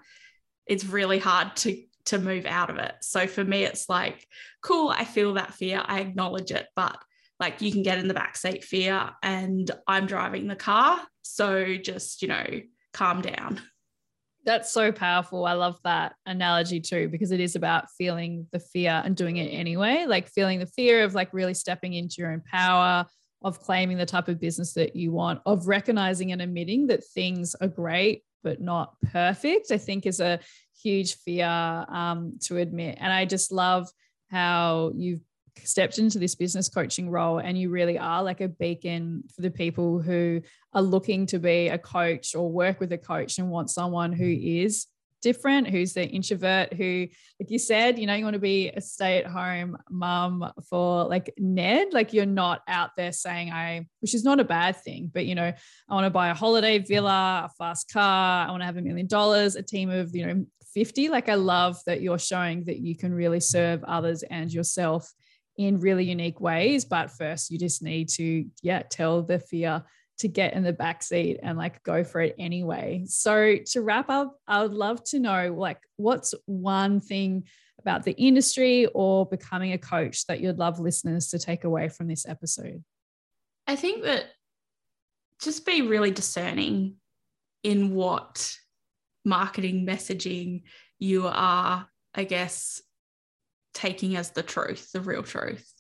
it's 0.67 0.85
really 0.85 1.19
hard 1.19 1.57
to 1.57 1.83
to 2.09 2.19
move 2.19 2.47
out 2.47 2.71
of 2.71 2.79
it. 2.79 2.95
So 3.03 3.27
for 3.27 3.45
me, 3.45 3.65
it's 3.65 3.89
like, 3.89 4.27
cool, 4.63 4.89
I 4.89 5.05
feel 5.05 5.35
that 5.35 5.53
fear, 5.53 5.83
I 5.85 6.01
acknowledge 6.01 6.51
it, 6.51 6.67
but 6.75 6.99
like 7.39 7.61
you 7.61 7.71
can 7.71 7.83
get 7.83 7.99
in 7.99 8.09
the 8.09 8.15
backseat 8.15 8.65
fear 8.65 9.11
and 9.23 9.71
I'm 9.87 10.07
driving 10.07 10.49
the 10.49 10.57
car. 10.57 11.01
So 11.23 11.77
just, 11.77 12.23
you 12.23 12.29
know, 12.29 12.47
calm 12.95 13.21
down. 13.21 13.61
That's 14.45 14.73
so 14.73 14.91
powerful. 14.91 15.45
I 15.45 15.53
love 15.53 15.79
that 15.85 16.15
analogy 16.25 16.81
too, 16.81 17.09
because 17.11 17.31
it 17.31 17.41
is 17.41 17.55
about 17.55 17.91
feeling 17.99 18.47
the 18.53 18.61
fear 18.61 19.03
and 19.05 19.15
doing 19.15 19.37
it 19.37 19.49
anyway, 19.49 20.07
like 20.09 20.31
feeling 20.31 20.59
the 20.59 20.67
fear 20.67 21.05
of 21.05 21.15
like 21.15 21.35
really 21.35 21.55
stepping 21.55 21.93
into 21.93 22.17
your 22.19 22.33
own 22.33 22.43
power, 22.51 23.05
of 23.43 23.61
claiming 23.61 23.99
the 23.99 24.07
type 24.07 24.29
of 24.29 24.41
business 24.41 24.73
that 24.75 24.97
you 24.97 25.13
want, 25.13 25.41
of 25.47 25.69
recognizing 25.69 26.33
and 26.33 26.43
admitting 26.43 26.87
that 26.89 27.05
things 27.05 27.55
are 27.61 27.69
great, 27.69 28.23
but 28.43 28.61
not 28.61 28.95
perfect, 29.13 29.71
I 29.71 29.79
think 29.79 30.07
is 30.07 30.21
a 30.21 30.41
huge 30.83 31.17
fear 31.19 31.47
um, 31.47 32.39
to 32.43 32.57
admit. 32.57 32.99
And 33.01 33.13
I 33.13 33.25
just 33.25 33.53
love 33.53 33.89
how 34.31 34.93
you've 34.95 35.21
stepped 35.65 35.99
into 35.99 36.19
this 36.19 36.35
business 36.35 36.69
coaching 36.69 37.11
role 37.11 37.39
and 37.39 37.59
you 37.59 37.71
really 37.71 37.99
are 37.99 38.23
like 38.23 38.41
a 38.41 38.49
beacon 38.49 39.25
for 39.35 39.43
the 39.43 39.51
people 39.51 40.01
who 40.01 40.41
are 40.73 40.83
looking 40.83 41.27
to 41.27 41.39
be 41.39 41.69
a 41.69 41.79
coach 41.79 42.35
or 42.35 42.51
work 42.51 42.81
with 42.81 42.93
a 42.93 42.99
coach 42.99 43.39
and 43.39 43.51
want 43.51 43.71
someone 43.71 44.13
who 44.13 44.25
is 44.25 44.87
different, 45.21 45.69
who's 45.69 45.93
the 45.93 46.07
introvert, 46.07 46.73
who, 46.73 47.07
like 47.41 47.51
you 47.51 47.59
said, 47.59 47.99
you 47.99 48.07
know, 48.07 48.15
you 48.15 48.25
want 48.25 48.35
to 48.35 48.41
be 48.41 48.69
a 48.71 48.81
stay 48.81 49.19
at 49.19 49.27
home 49.27 49.77
mum 49.91 50.51
for 50.69 51.05
like 51.05 51.33
Ned. 51.39 51.89
Like 51.93 52.13
you're 52.13 52.27
not 52.27 52.63
out 52.69 52.91
there 52.97 53.13
saying, 53.13 53.53
I, 53.53 53.87
which 54.01 54.15
is 54.15 54.25
not 54.25 54.41
a 54.41 54.45
bad 54.45 54.77
thing, 54.77 55.11
but, 55.13 55.27
you 55.27 55.35
know, 55.35 55.53
I 55.89 55.95
want 55.95 56.05
to 56.05 56.11
buy 56.11 56.29
a 56.29 56.35
holiday 56.35 56.79
villa, 56.79 57.45
a 57.47 57.49
fast 57.57 57.93
car, 57.93 58.47
I 58.47 58.51
want 58.51 58.63
to 58.63 58.67
have 58.67 58.77
a 58.77 58.83
million 58.83 59.07
dollars, 59.07 59.57
a 59.57 59.63
team 59.63 59.91
of, 59.91 60.15
you 60.15 60.27
know, 60.27 60.47
50. 60.75 61.09
Like 61.09 61.29
I 61.29 61.35
love 61.35 61.79
that 61.87 62.03
you're 62.03 62.19
showing 62.19 62.65
that 62.65 62.79
you 62.79 62.97
can 62.97 63.13
really 63.13 63.41
serve 63.41 63.83
others 63.85 64.23
and 64.23 64.53
yourself 64.53 65.13
in 65.57 65.81
really 65.81 66.05
unique 66.05 66.41
ways. 66.41 66.85
But 66.85 67.11
first, 67.11 67.51
you 67.51 67.59
just 67.59 67.83
need 67.83 68.09
to, 68.11 68.47
yeah, 68.63 68.83
tell 68.89 69.23
the 69.23 69.39
fear 69.39 69.83
to 70.19 70.29
get 70.29 70.55
in 70.55 70.65
the 70.65 70.73
back 70.73 71.03
seat 71.03 71.39
and 71.43 71.57
like 71.57 71.83
go 71.83 72.03
for 72.05 72.21
it 72.21 72.35
anyway. 72.39 73.05
So 73.07 73.57
to 73.67 73.83
wrap 73.83 74.11
up, 74.11 74.37
I 74.47 74.63
would 74.63 74.75
love 74.75 75.03
to 75.05 75.21
know 75.21 75.55
like 75.57 75.79
what's 75.97 76.35
one 76.47 77.01
thing 77.01 77.45
about 77.79 78.03
the 78.03 78.13
industry 78.13 78.87
or 78.87 79.27
becoming 79.27 79.73
a 79.73 79.79
coach 79.79 80.27
that 80.27 80.41
you'd 80.41 80.59
love 80.59 80.81
listeners 80.81 81.29
to 81.29 81.39
take 81.39 81.65
away 81.65 81.89
from 81.89 82.09
this 82.09 82.27
episode? 82.27 82.83
I 83.67 83.77
think 83.77 84.03
that 84.05 84.25
just 85.41 85.65
be 85.65 85.83
really 85.83 86.11
discerning 86.11 86.97
in 87.63 87.95
what 87.95 88.57
marketing 89.25 89.87
messaging 89.87 90.63
you 90.99 91.29
are, 91.29 91.89
I 92.15 92.25
guess, 92.25 92.83
taking 93.75 94.17
as 94.17 94.31
the 94.31 94.43
truth, 94.43 94.91
the 94.93 95.01
real 95.01 95.23
truth. 95.23 95.73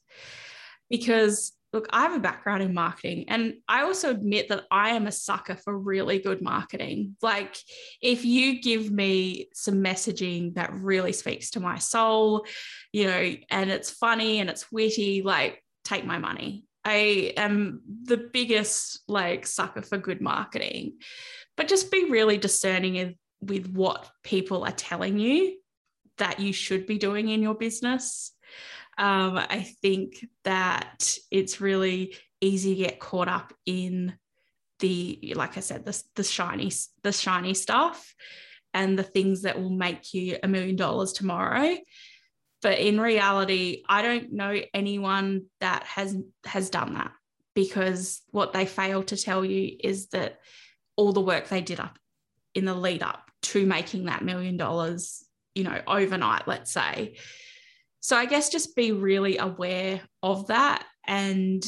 Because 0.88 1.52
look, 1.72 1.86
I 1.90 2.02
have 2.02 2.14
a 2.14 2.20
background 2.20 2.62
in 2.62 2.72
marketing, 2.72 3.26
and 3.28 3.54
I 3.68 3.82
also 3.82 4.10
admit 4.10 4.48
that 4.48 4.64
I 4.70 4.90
am 4.90 5.06
a 5.06 5.12
sucker 5.12 5.56
for 5.56 5.78
really 5.78 6.18
good 6.18 6.42
marketing. 6.42 7.16
Like, 7.22 7.56
if 8.00 8.24
you 8.24 8.62
give 8.62 8.90
me 8.90 9.48
some 9.52 9.84
messaging 9.84 10.54
that 10.54 10.72
really 10.72 11.12
speaks 11.12 11.50
to 11.50 11.60
my 11.60 11.78
soul, 11.78 12.46
you 12.92 13.06
know, 13.06 13.34
and 13.50 13.70
it's 13.70 13.90
funny 13.90 14.40
and 14.40 14.48
it's 14.48 14.72
witty, 14.72 15.22
like, 15.22 15.62
take 15.84 16.04
my 16.04 16.18
money. 16.18 16.64
I 16.84 17.34
am 17.36 17.82
the 18.04 18.16
biggest 18.16 19.00
like 19.08 19.46
sucker 19.46 19.82
for 19.82 19.98
good 19.98 20.22
marketing, 20.22 20.98
but 21.56 21.68
just 21.68 21.90
be 21.90 22.08
really 22.08 22.38
discerning 22.38 23.16
with 23.40 23.70
what 23.70 24.08
people 24.22 24.64
are 24.64 24.72
telling 24.72 25.18
you 25.18 25.58
that 26.16 26.40
you 26.40 26.52
should 26.52 26.86
be 26.86 26.98
doing 26.98 27.28
in 27.28 27.42
your 27.42 27.54
business. 27.54 28.32
Um, 28.98 29.38
I 29.38 29.66
think 29.80 30.26
that 30.44 31.16
it's 31.30 31.60
really 31.60 32.16
easy 32.40 32.74
to 32.74 32.82
get 32.82 33.00
caught 33.00 33.28
up 33.28 33.52
in 33.64 34.14
the, 34.80 35.34
like 35.36 35.56
I 35.56 35.60
said, 35.60 35.84
the, 35.84 36.02
the 36.16 36.24
shiny, 36.24 36.72
the 37.02 37.12
shiny 37.12 37.54
stuff 37.54 38.14
and 38.74 38.98
the 38.98 39.02
things 39.02 39.42
that 39.42 39.60
will 39.60 39.70
make 39.70 40.12
you 40.14 40.38
a 40.42 40.48
million 40.48 40.76
dollars 40.76 41.12
tomorrow. 41.12 41.76
But 42.60 42.78
in 42.80 43.00
reality, 43.00 43.82
I 43.88 44.02
don't 44.02 44.32
know 44.32 44.60
anyone 44.74 45.44
that 45.60 45.84
has 45.84 46.16
has 46.44 46.70
done 46.70 46.94
that 46.94 47.12
because 47.54 48.20
what 48.30 48.52
they 48.52 48.66
fail 48.66 49.04
to 49.04 49.16
tell 49.16 49.44
you 49.44 49.76
is 49.78 50.08
that 50.08 50.40
all 50.96 51.12
the 51.12 51.20
work 51.20 51.48
they 51.48 51.60
did 51.60 51.78
up 51.78 51.98
in 52.54 52.64
the 52.64 52.74
lead 52.74 53.04
up 53.04 53.30
to 53.42 53.64
making 53.64 54.06
that 54.06 54.24
million 54.24 54.56
dollars 54.56 55.24
you 55.58 55.64
know, 55.64 55.80
overnight, 55.88 56.46
let's 56.46 56.72
say. 56.72 57.16
So 58.08 58.16
I 58.16 58.24
guess 58.24 58.48
just 58.48 58.74
be 58.74 58.92
really 58.92 59.36
aware 59.36 60.00
of 60.22 60.46
that 60.46 60.86
and 61.06 61.62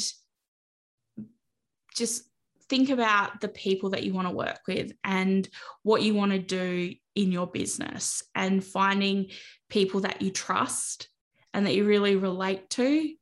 just 1.95 2.23
think 2.71 2.89
about 2.89 3.43
the 3.43 3.49
people 3.49 3.91
that 3.91 4.05
you 4.05 4.15
want 4.15 4.27
to 4.27 4.35
work 4.35 4.61
with 4.67 4.91
and 5.05 5.47
what 5.83 6.01
you 6.01 6.15
want 6.15 6.33
to 6.33 6.39
do 6.39 6.95
in 7.15 7.31
your 7.31 7.47
business 7.47 8.23
and 8.35 8.65
finding 8.65 9.27
people 9.69 10.01
that 10.01 10.23
you 10.23 10.31
trust 10.31 11.11
and 11.53 11.67
that 11.67 11.75
you 11.75 11.85
really 11.85 12.17
relate 12.17 12.71
to 12.71 13.13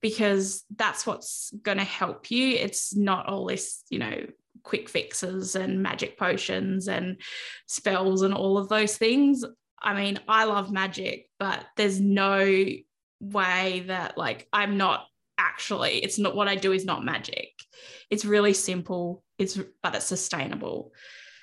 because 0.00 0.62
that's 0.76 1.04
what's 1.04 1.52
going 1.64 1.78
to 1.78 1.84
help 1.84 2.30
you. 2.30 2.50
It's 2.50 2.94
not 2.94 3.26
all 3.26 3.46
this 3.46 3.82
you 3.90 3.98
know 3.98 4.24
quick 4.62 4.88
fixes 4.88 5.56
and 5.56 5.82
magic 5.82 6.16
potions 6.16 6.86
and 6.86 7.20
spells 7.66 8.22
and 8.22 8.34
all 8.34 8.56
of 8.56 8.68
those 8.68 8.96
things 8.96 9.44
I 9.82 9.94
mean, 9.94 10.18
I 10.28 10.44
love 10.44 10.70
magic, 10.70 11.28
but 11.38 11.64
there's 11.76 12.00
no 12.00 12.66
way 13.20 13.84
that 13.86 14.18
like 14.18 14.48
I'm 14.52 14.76
not 14.76 15.06
actually, 15.38 15.98
it's 16.02 16.18
not 16.18 16.36
what 16.36 16.48
I 16.48 16.56
do 16.56 16.72
is 16.72 16.84
not 16.84 17.04
magic. 17.04 17.50
It's 18.10 18.24
really 18.24 18.52
simple, 18.52 19.22
it's 19.38 19.58
but 19.82 19.94
it's 19.94 20.06
sustainable. 20.06 20.92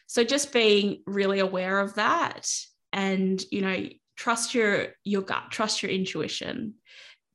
So 0.08 0.24
just 0.24 0.54
being 0.54 1.04
really 1.06 1.40
aware 1.40 1.80
of 1.80 1.96
that 1.96 2.50
and 2.94 3.44
you 3.52 3.62
know, 3.62 3.88
trust 4.16 4.54
your 4.54 4.90
your 5.04 5.22
gut, 5.22 5.52
trust 5.52 5.82
your 5.82 5.92
intuition. 5.92 6.76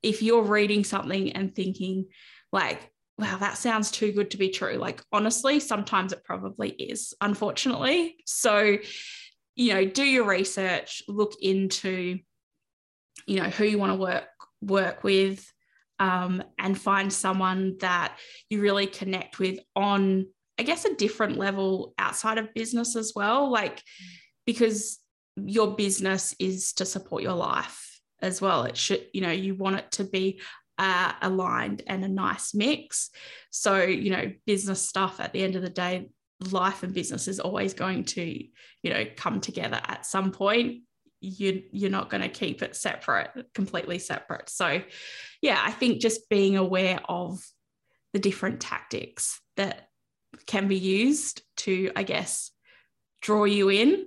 If 0.03 0.23
you're 0.23 0.43
reading 0.43 0.85
something 0.85 1.33
and 1.33 1.55
thinking 1.55 2.07
like 2.53 2.93
wow, 3.19 3.37
that 3.39 3.57
sounds 3.57 3.91
too 3.91 4.13
good 4.13 4.31
to 4.33 4.37
be 4.37 4.49
true. 4.49 4.75
Like, 4.75 5.03
honestly, 5.13 5.61
sometimes 5.61 6.13
it 6.13 6.25
probably 6.25 6.71
is, 6.71 7.15
unfortunately. 7.21 8.17
So, 8.27 8.79
you 9.55 9.73
know 9.75 9.85
do 9.85 10.05
your 10.05 10.27
research 10.27 11.03
look 11.09 11.35
into 11.41 12.19
you 13.27 13.37
know 13.37 13.49
who 13.51 13.65
you 13.65 13.79
want 13.79 13.93
to 13.93 13.97
work 13.97 14.29
work 14.61 15.05
with 15.05 15.51
um, 15.99 16.43
and 16.59 16.81
find 16.81 17.13
someone 17.13 17.77
that 17.81 18.19
you 18.51 18.61
really 18.61 18.87
connect 18.87 19.39
with 19.39 19.59
on 19.77 20.27
i 20.59 20.63
guess 20.63 20.85
a 20.85 20.95
different 20.95 21.37
level 21.37 21.95
outside 21.99 22.39
of 22.39 22.55
business 22.55 22.97
as 22.97 23.13
well 23.15 23.51
like 23.51 23.83
because 24.47 24.99
your 25.37 25.75
business 25.75 26.35
is 26.39 26.73
to 26.75 26.85
support 26.85 27.23
your 27.23 27.35
life 27.35 28.01
as 28.21 28.41
well. 28.41 28.65
It 28.65 28.77
should 28.77 29.07
you 29.13 29.21
know 29.21 29.31
you 29.31 29.55
want 29.55 29.77
it 29.77 29.91
to 29.93 30.05
be 30.05 30.41
uh, 30.79 31.13
aligned 31.21 31.83
and 31.87 32.05
a 32.05 32.09
nice 32.09 32.55
mix. 32.55 33.11
So 33.51 33.83
you 33.83 34.11
know 34.11 34.33
business 34.47 34.87
stuff 34.87 35.21
at 35.21 35.33
the 35.33 35.43
end 35.43 35.57
of 35.57 35.63
the 35.63 35.71
day 35.71 36.09
life 36.51 36.83
and 36.83 36.95
business 36.95 37.29
is 37.29 37.41
always 37.41 37.75
going 37.75 38.05
to 38.05 38.23
you 38.83 38.93
know 38.93 39.05
come 39.17 39.41
together 39.41 39.81
at 39.85 40.07
some 40.07 40.33
point 40.33 40.83
you 41.21 41.63
you're 41.71 41.91
not 41.91 42.11
going 42.11 42.23
to 42.23 42.29
keep 42.29 42.63
it 42.63 42.75
separate 42.75 43.31
completely 43.55 43.99
separate. 43.99 44.49
So 44.49 44.83
yeah 45.41 45.61
i 45.65 45.71
think 45.71 46.01
just 46.01 46.29
being 46.29 46.57
aware 46.57 47.01
of 47.09 47.41
the 48.13 48.19
different 48.19 48.61
tactics 48.61 49.41
that 49.57 49.89
can 50.47 50.67
be 50.69 50.79
used 50.79 51.43
to 51.59 51.93
i 51.95 52.03
guess 52.03 52.51
draw 53.21 53.45
you 53.45 53.69
in 53.69 54.07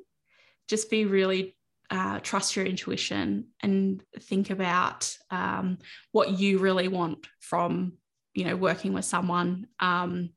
just 0.68 0.90
be 0.90 1.06
really 1.06 1.56
uh, 1.92 2.20
trust 2.20 2.56
your 2.56 2.66
intuition 2.66 3.46
and 3.62 4.02
think 4.20 4.50
about 4.50 5.16
um, 5.30 5.78
what 6.12 6.32
you 6.32 6.58
really 6.58 6.88
want 6.88 7.28
from 7.40 7.94
you 8.34 8.44
know 8.44 8.56
working 8.56 8.92
with 8.94 9.06
someone. 9.06 9.68
Um, 9.80 10.32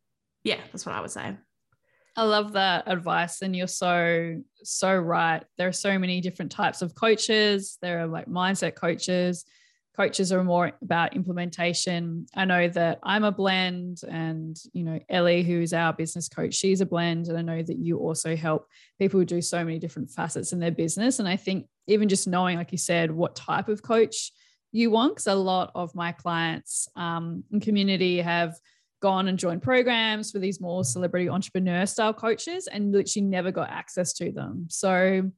yeah 0.45 0.61
that's 0.73 0.87
what 0.87 0.95
i 0.95 1.01
would 1.01 1.11
say 1.11 1.37
I 2.19 2.23
love 2.23 2.55
that 2.55 2.83
advice. 2.89 3.43
And 3.43 3.55
you're 3.55 3.69
so, 3.69 4.43
so 4.65 4.93
right. 4.97 5.45
There 5.57 5.69
are 5.69 5.73
so 5.73 5.97
many 6.01 6.21
different 6.21 6.51
types 6.51 6.83
of 6.83 6.93
coaches. 6.97 7.79
There 7.81 8.01
are 8.01 8.09
like 8.09 8.27
mindset 8.27 8.75
coaches. 8.75 9.45
Coaches 9.97 10.33
are 10.33 10.43
more 10.43 10.73
about 10.83 11.15
implementation. 11.15 12.27
I 12.35 12.45
know 12.45 12.67
that 12.71 12.99
I'm 13.05 13.23
a 13.23 13.31
blend, 13.31 14.01
and 14.09 14.57
you 14.73 14.83
know, 14.83 14.99
Ellie, 15.09 15.45
who's 15.45 15.73
our 15.73 15.93
business 15.93 16.29
coach, 16.29 16.55
she's 16.55 16.81
a 16.81 16.87
blend. 16.87 17.29
And 17.29 17.39
I 17.39 17.43
know 17.43 17.63
that 17.63 17.79
you 17.79 17.99
also 17.99 18.35
help 18.35 18.67
people 18.99 19.21
who 19.21 19.25
do 19.25 19.41
so 19.41 19.65
many 19.65 19.79
different 19.79 20.11
facets 20.11 20.53
in 20.53 20.59
their 20.59 20.73
business. 20.73 21.21
And 21.21 21.29
I 21.29 21.37
think 21.37 21.67
even 21.87 22.09
just 22.09 22.27
knowing, 22.27 22.59
like 22.59 22.73
you 22.73 22.79
said, 22.79 23.13
what 23.13 23.37
type 23.37 23.69
of 23.69 23.83
coach 23.83 24.33
you 24.73 24.91
want, 24.91 25.15
because 25.15 25.29
a 25.29 25.35
lot 25.35 25.71
of 25.77 25.95
my 25.95 26.11
clients 26.11 26.89
um, 26.97 27.45
in 27.53 27.61
community 27.61 28.21
have 28.21 28.57
gone 29.01 29.29
and 29.29 29.39
joined 29.39 29.63
programs 29.63 30.31
for 30.31 30.39
these 30.39 30.61
more 30.61 30.85
celebrity 30.85 31.29
entrepreneur 31.29 31.87
style 31.87 32.13
coaches 32.13 32.67
and 32.67 32.93
literally 32.93 33.27
never 33.27 33.51
got 33.51 33.71
access 33.71 34.13
to 34.15 34.33
them. 34.33 34.67
So 34.69 35.31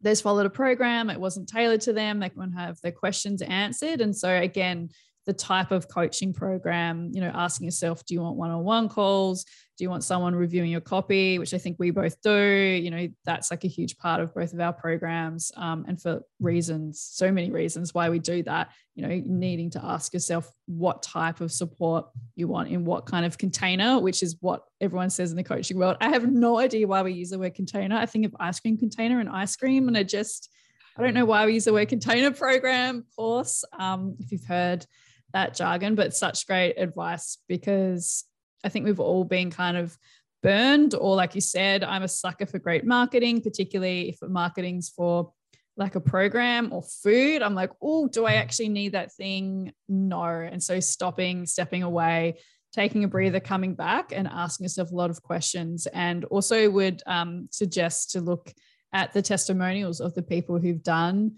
they 0.00 0.14
followed 0.16 0.46
a 0.46 0.50
program, 0.50 1.10
it 1.10 1.20
wasn't 1.20 1.48
tailored 1.48 1.80
to 1.82 1.92
them, 1.92 2.20
they 2.20 2.28
couldn't 2.28 2.52
have 2.52 2.80
their 2.82 2.92
questions 2.92 3.42
answered. 3.42 4.00
And 4.00 4.16
so 4.16 4.34
again, 4.34 4.90
the 5.26 5.32
type 5.32 5.70
of 5.70 5.88
coaching 5.88 6.32
program, 6.32 7.10
you 7.12 7.20
know, 7.20 7.30
asking 7.32 7.66
yourself, 7.66 8.04
do 8.04 8.14
you 8.14 8.20
want 8.20 8.36
one 8.36 8.50
on 8.50 8.64
one 8.64 8.88
calls? 8.88 9.44
Do 9.82 9.86
you 9.86 9.90
want 9.90 10.04
someone 10.04 10.36
reviewing 10.36 10.70
your 10.70 10.80
copy, 10.80 11.40
which 11.40 11.52
I 11.54 11.58
think 11.58 11.76
we 11.80 11.90
both 11.90 12.22
do? 12.22 12.32
You 12.32 12.88
know, 12.92 13.08
that's 13.24 13.50
like 13.50 13.64
a 13.64 13.66
huge 13.66 13.98
part 13.98 14.20
of 14.20 14.32
both 14.32 14.52
of 14.52 14.60
our 14.60 14.72
programs. 14.72 15.50
Um, 15.56 15.84
and 15.88 16.00
for 16.00 16.20
reasons, 16.38 17.00
so 17.00 17.32
many 17.32 17.50
reasons 17.50 17.92
why 17.92 18.08
we 18.08 18.20
do 18.20 18.44
that, 18.44 18.70
you 18.94 19.04
know, 19.04 19.20
needing 19.26 19.70
to 19.70 19.84
ask 19.84 20.14
yourself 20.14 20.48
what 20.66 21.02
type 21.02 21.40
of 21.40 21.50
support 21.50 22.06
you 22.36 22.46
want 22.46 22.68
in 22.68 22.84
what 22.84 23.06
kind 23.06 23.26
of 23.26 23.38
container, 23.38 23.98
which 23.98 24.22
is 24.22 24.36
what 24.38 24.62
everyone 24.80 25.10
says 25.10 25.32
in 25.32 25.36
the 25.36 25.42
coaching 25.42 25.78
world. 25.78 25.96
I 26.00 26.10
have 26.10 26.30
no 26.30 26.60
idea 26.60 26.86
why 26.86 27.02
we 27.02 27.14
use 27.14 27.30
the 27.30 27.40
word 27.40 27.56
container. 27.56 27.96
I 27.96 28.06
think 28.06 28.24
of 28.24 28.36
ice 28.38 28.60
cream 28.60 28.78
container 28.78 29.18
and 29.18 29.28
ice 29.28 29.56
cream, 29.56 29.88
and 29.88 29.98
I 29.98 30.04
just, 30.04 30.48
I 30.96 31.02
don't 31.02 31.12
know 31.12 31.24
why 31.24 31.44
we 31.44 31.54
use 31.54 31.64
the 31.64 31.72
word 31.72 31.88
container 31.88 32.30
program 32.30 33.04
course. 33.16 33.64
Um, 33.76 34.14
if 34.20 34.30
you've 34.30 34.44
heard 34.44 34.86
that 35.32 35.56
jargon, 35.56 35.96
but 35.96 36.14
such 36.14 36.46
great 36.46 36.74
advice 36.78 37.38
because 37.48 38.26
I 38.64 38.68
think 38.68 38.86
we've 38.86 39.00
all 39.00 39.24
been 39.24 39.50
kind 39.50 39.76
of 39.76 39.96
burned, 40.42 40.94
or 40.94 41.16
like 41.16 41.34
you 41.34 41.40
said, 41.40 41.84
I'm 41.84 42.02
a 42.02 42.08
sucker 42.08 42.46
for 42.46 42.58
great 42.58 42.84
marketing, 42.84 43.40
particularly 43.40 44.10
if 44.10 44.28
marketing's 44.28 44.88
for 44.88 45.32
like 45.76 45.94
a 45.94 46.00
program 46.00 46.72
or 46.72 46.82
food. 46.82 47.42
I'm 47.42 47.54
like, 47.54 47.70
oh, 47.80 48.06
do 48.08 48.26
I 48.26 48.34
actually 48.34 48.68
need 48.68 48.92
that 48.92 49.12
thing? 49.12 49.72
No. 49.88 50.24
And 50.24 50.62
so 50.62 50.80
stopping, 50.80 51.46
stepping 51.46 51.82
away, 51.82 52.38
taking 52.72 53.04
a 53.04 53.08
breather, 53.08 53.40
coming 53.40 53.74
back 53.74 54.12
and 54.12 54.28
asking 54.28 54.64
yourself 54.64 54.90
a 54.90 54.94
lot 54.94 55.10
of 55.10 55.22
questions. 55.22 55.86
And 55.86 56.24
also 56.26 56.70
would 56.70 57.02
um, 57.06 57.48
suggest 57.50 58.10
to 58.12 58.20
look 58.20 58.52
at 58.92 59.12
the 59.12 59.22
testimonials 59.22 60.00
of 60.00 60.14
the 60.14 60.22
people 60.22 60.58
who've 60.58 60.82
done 60.82 61.36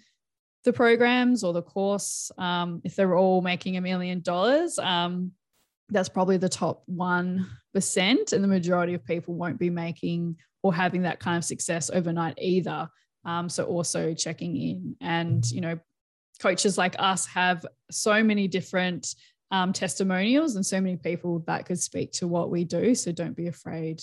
the 0.64 0.72
programs 0.72 1.44
or 1.44 1.52
the 1.52 1.62
course. 1.62 2.32
Um, 2.38 2.80
if 2.84 2.96
they're 2.96 3.16
all 3.16 3.42
making 3.42 3.76
a 3.76 3.80
million 3.80 4.20
dollars, 4.20 4.78
um, 4.78 5.32
that's 5.90 6.08
probably 6.08 6.36
the 6.36 6.48
top 6.48 6.82
1%. 6.90 7.44
And 8.32 8.44
the 8.44 8.48
majority 8.48 8.94
of 8.94 9.04
people 9.04 9.34
won't 9.34 9.58
be 9.58 9.70
making 9.70 10.36
or 10.62 10.74
having 10.74 11.02
that 11.02 11.20
kind 11.20 11.36
of 11.36 11.44
success 11.44 11.90
overnight 11.92 12.38
either. 12.40 12.88
Um, 13.24 13.48
so 13.48 13.64
also 13.64 14.14
checking 14.14 14.56
in 14.56 14.96
and, 15.00 15.48
you 15.50 15.60
know, 15.60 15.78
coaches 16.40 16.76
like 16.76 16.96
us 16.98 17.26
have 17.26 17.64
so 17.90 18.22
many 18.22 18.48
different 18.48 19.14
um, 19.50 19.72
testimonials 19.72 20.56
and 20.56 20.64
so 20.66 20.80
many 20.80 20.96
people 20.96 21.44
that 21.46 21.66
could 21.66 21.78
speak 21.78 22.12
to 22.12 22.26
what 22.26 22.50
we 22.50 22.64
do. 22.64 22.94
So 22.94 23.12
don't 23.12 23.36
be 23.36 23.46
afraid 23.46 24.02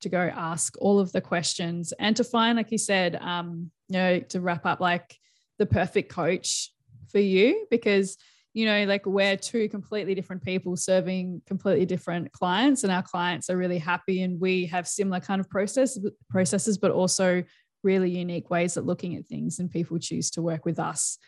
to 0.00 0.08
go 0.08 0.30
ask 0.34 0.74
all 0.78 0.98
of 0.98 1.12
the 1.12 1.20
questions 1.20 1.92
and 1.98 2.16
to 2.16 2.24
find, 2.24 2.56
like 2.56 2.70
you 2.70 2.78
said, 2.78 3.16
um, 3.16 3.70
you 3.88 3.98
know, 3.98 4.20
to 4.20 4.40
wrap 4.40 4.66
up, 4.66 4.80
like 4.80 5.16
the 5.58 5.66
perfect 5.66 6.10
coach 6.10 6.72
for 7.10 7.18
you 7.18 7.66
because 7.70 8.16
you 8.56 8.64
know, 8.64 8.84
like 8.84 9.04
we're 9.04 9.36
two 9.36 9.68
completely 9.68 10.14
different 10.14 10.42
people 10.42 10.78
serving 10.78 11.42
completely 11.46 11.84
different 11.84 12.32
clients, 12.32 12.84
and 12.84 12.90
our 12.90 13.02
clients 13.02 13.50
are 13.50 13.56
really 13.58 13.76
happy, 13.76 14.22
and 14.22 14.40
we 14.40 14.64
have 14.64 14.88
similar 14.88 15.20
kind 15.20 15.42
of 15.42 15.50
process 15.50 15.98
processes, 16.30 16.78
but 16.78 16.90
also 16.90 17.42
really 17.82 18.08
unique 18.10 18.48
ways 18.48 18.78
of 18.78 18.86
looking 18.86 19.14
at 19.14 19.26
things, 19.26 19.58
and 19.58 19.70
people 19.70 19.98
choose 19.98 20.30
to 20.30 20.40
work 20.40 20.64
with 20.64 20.78
us 20.78 21.18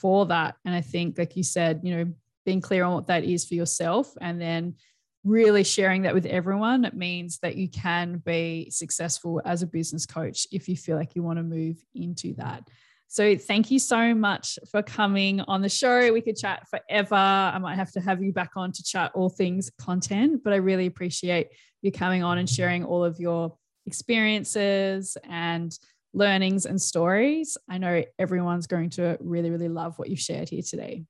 for 0.00 0.26
that. 0.26 0.56
And 0.64 0.74
I 0.74 0.80
think, 0.80 1.16
like 1.18 1.36
you 1.36 1.44
said, 1.44 1.82
you 1.84 1.96
know, 1.96 2.12
being 2.44 2.60
clear 2.60 2.82
on 2.82 2.94
what 2.94 3.06
that 3.06 3.22
is 3.22 3.44
for 3.44 3.54
yourself, 3.54 4.12
and 4.20 4.40
then 4.40 4.74
really 5.22 5.62
sharing 5.62 6.02
that 6.02 6.14
with 6.14 6.26
everyone, 6.26 6.84
it 6.84 6.94
means 6.94 7.38
that 7.42 7.54
you 7.54 7.68
can 7.68 8.20
be 8.26 8.68
successful 8.70 9.40
as 9.44 9.62
a 9.62 9.68
business 9.68 10.04
coach 10.04 10.48
if 10.50 10.68
you 10.68 10.76
feel 10.76 10.96
like 10.96 11.14
you 11.14 11.22
want 11.22 11.38
to 11.38 11.44
move 11.44 11.76
into 11.94 12.34
that. 12.34 12.68
So 13.12 13.36
thank 13.36 13.70
you 13.70 13.78
so 13.78 14.14
much 14.14 14.58
for 14.70 14.82
coming 14.82 15.42
on 15.42 15.60
the 15.60 15.68
show. 15.68 16.10
We 16.14 16.22
could 16.22 16.34
chat 16.34 16.66
forever. 16.70 17.14
I 17.14 17.58
might 17.58 17.74
have 17.74 17.92
to 17.92 18.00
have 18.00 18.22
you 18.22 18.32
back 18.32 18.52
on 18.56 18.72
to 18.72 18.82
chat 18.82 19.12
all 19.14 19.28
things 19.28 19.70
content, 19.78 20.40
but 20.42 20.54
I 20.54 20.56
really 20.56 20.86
appreciate 20.86 21.48
you 21.82 21.92
coming 21.92 22.22
on 22.22 22.38
and 22.38 22.48
sharing 22.48 22.84
all 22.86 23.04
of 23.04 23.20
your 23.20 23.54
experiences 23.84 25.18
and 25.28 25.78
learnings 26.14 26.64
and 26.64 26.80
stories. 26.80 27.58
I 27.68 27.76
know 27.76 28.02
everyone's 28.18 28.66
going 28.66 28.88
to 28.90 29.18
really, 29.20 29.50
really 29.50 29.68
love 29.68 29.98
what 29.98 30.08
you've 30.08 30.18
shared 30.18 30.48
here 30.48 30.62
today. 30.62 31.04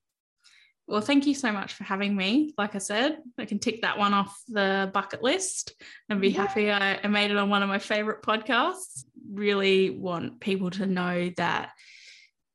Well, 0.88 1.02
thank 1.02 1.26
you 1.28 1.34
so 1.34 1.52
much 1.52 1.74
for 1.74 1.84
having 1.84 2.16
me. 2.16 2.52
Like 2.58 2.74
I 2.74 2.78
said, 2.78 3.18
I 3.38 3.44
can 3.44 3.60
tick 3.60 3.82
that 3.82 3.96
one 3.96 4.12
off 4.12 4.36
the 4.48 4.90
bucket 4.92 5.22
list 5.22 5.74
and 6.08 6.20
be 6.20 6.30
yeah. 6.30 6.46
happy 6.46 6.72
I, 6.72 7.06
made 7.06 7.30
it 7.30 7.36
on 7.36 7.48
one 7.48 7.62
of 7.62 7.68
my 7.68 7.78
favorite 7.78 8.22
podcasts. 8.22 9.04
Really 9.30 9.90
want 9.90 10.40
people 10.40 10.70
to 10.70 10.86
know 10.86 11.30
that 11.36 11.70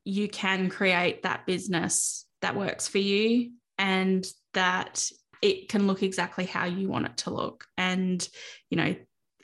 you 0.04 0.28
can 0.28 0.70
create 0.70 1.24
that 1.24 1.46
business 1.46 2.26
that 2.42 2.56
works 2.56 2.88
for 2.88 3.00
you 3.00 3.52
and 3.78 4.26
that 4.54 5.10
it 5.42 5.70
can 5.70 5.86
look 5.86 6.02
exactly 6.02 6.46
how 6.46 6.66
you 6.66 6.88
want 6.88 7.06
it 7.06 7.18
to 7.18 7.30
look. 7.30 7.66
And, 7.78 8.28
you 8.70 8.78
know, 8.78 8.96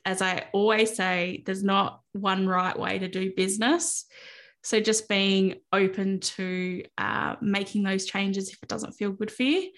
as 0.06 0.22
I 0.22 0.48
always 0.54 0.96
say, 0.96 1.44
there's 1.46 1.64
not 1.64 2.02
one 2.14 2.48
right 2.48 2.78
way 2.78 3.00
to 3.00 3.08
do 3.08 3.34
business. 3.36 4.06
So 4.64 4.80
just 4.80 5.10
being 5.10 5.56
open 5.72 6.20
to 6.22 6.84
uh, 6.98 7.36
making 7.42 7.84
those 7.84 8.06
changes 8.06 8.50
if 8.50 8.58
it 8.64 8.70
doesn't 8.70 8.94
feel 8.94 9.12
good 9.12 9.32
for 9.32 9.44
you. 9.44 9.72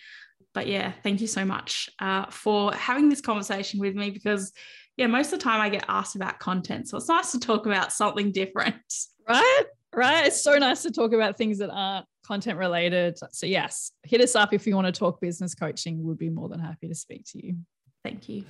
But 0.54 0.68
yeah, 0.68 0.94
thank 1.04 1.20
you 1.20 1.28
so 1.28 1.44
much 1.44 1.90
uh, 2.00 2.28
for 2.30 2.74
having 2.74 3.10
this 3.10 3.22
conversation 3.22 3.80
with 3.80 3.96
me 3.96 4.12
because, 4.12 4.54
yeah, 4.98 5.08
most 5.08 5.34
of 5.34 5.40
the 5.40 5.44
time 5.44 5.62
I 5.62 5.70
get 5.70 5.86
asked 5.88 6.16
about 6.16 6.40
content. 6.40 6.88
So 6.88 6.98
it's 6.98 7.10
nice 7.10 7.32
to 7.32 7.40
talk 7.40 7.66
about 7.66 7.92
something 7.92 8.32
different. 8.32 8.76
Right? 9.28 9.64
right? 9.96 10.28
It's 10.28 10.44
so 10.44 10.58
nice 10.58 10.84
to 10.84 10.92
talk 10.92 11.12
about 11.12 11.38
things 11.38 11.58
that 11.58 11.70
aren't 11.72 12.06
content 12.26 12.60
related. 12.60 13.18
So, 13.32 13.46
yes, 13.46 13.92
hit 14.04 14.22
us 14.22 14.36
up 14.36 14.54
if 14.54 14.68
you 14.68 14.76
want 14.76 14.86
to 14.86 14.92
talk 14.92 15.20
business 15.20 15.56
coaching. 15.56 16.04
We'd 16.04 16.18
be 16.18 16.30
more 16.30 16.50
than 16.50 16.60
happy 16.60 16.88
to 16.88 16.96
speak 16.96 17.26
to 17.32 17.46
you. 17.46 17.56
Thank 18.04 18.30
you. 18.30 18.46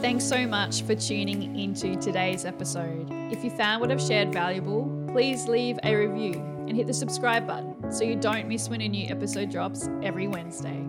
Thanks 0.00 0.24
so 0.24 0.46
much 0.46 0.82
for 0.82 0.94
tuning 0.94 1.58
into 1.58 1.96
today's 1.96 2.44
episode. 2.44 3.08
If 3.32 3.42
you 3.42 3.50
found 3.50 3.80
what 3.80 3.90
I've 3.90 4.00
shared 4.00 4.32
valuable, 4.32 5.06
please 5.08 5.48
leave 5.48 5.78
a 5.82 5.94
review 5.94 6.34
and 6.68 6.76
hit 6.76 6.86
the 6.86 6.94
subscribe 6.94 7.46
button 7.46 7.90
so 7.90 8.04
you 8.04 8.16
don't 8.16 8.46
miss 8.46 8.68
when 8.68 8.80
a 8.82 8.88
new 8.88 9.08
episode 9.08 9.50
drops 9.50 9.88
every 10.02 10.28
Wednesday. 10.28 10.86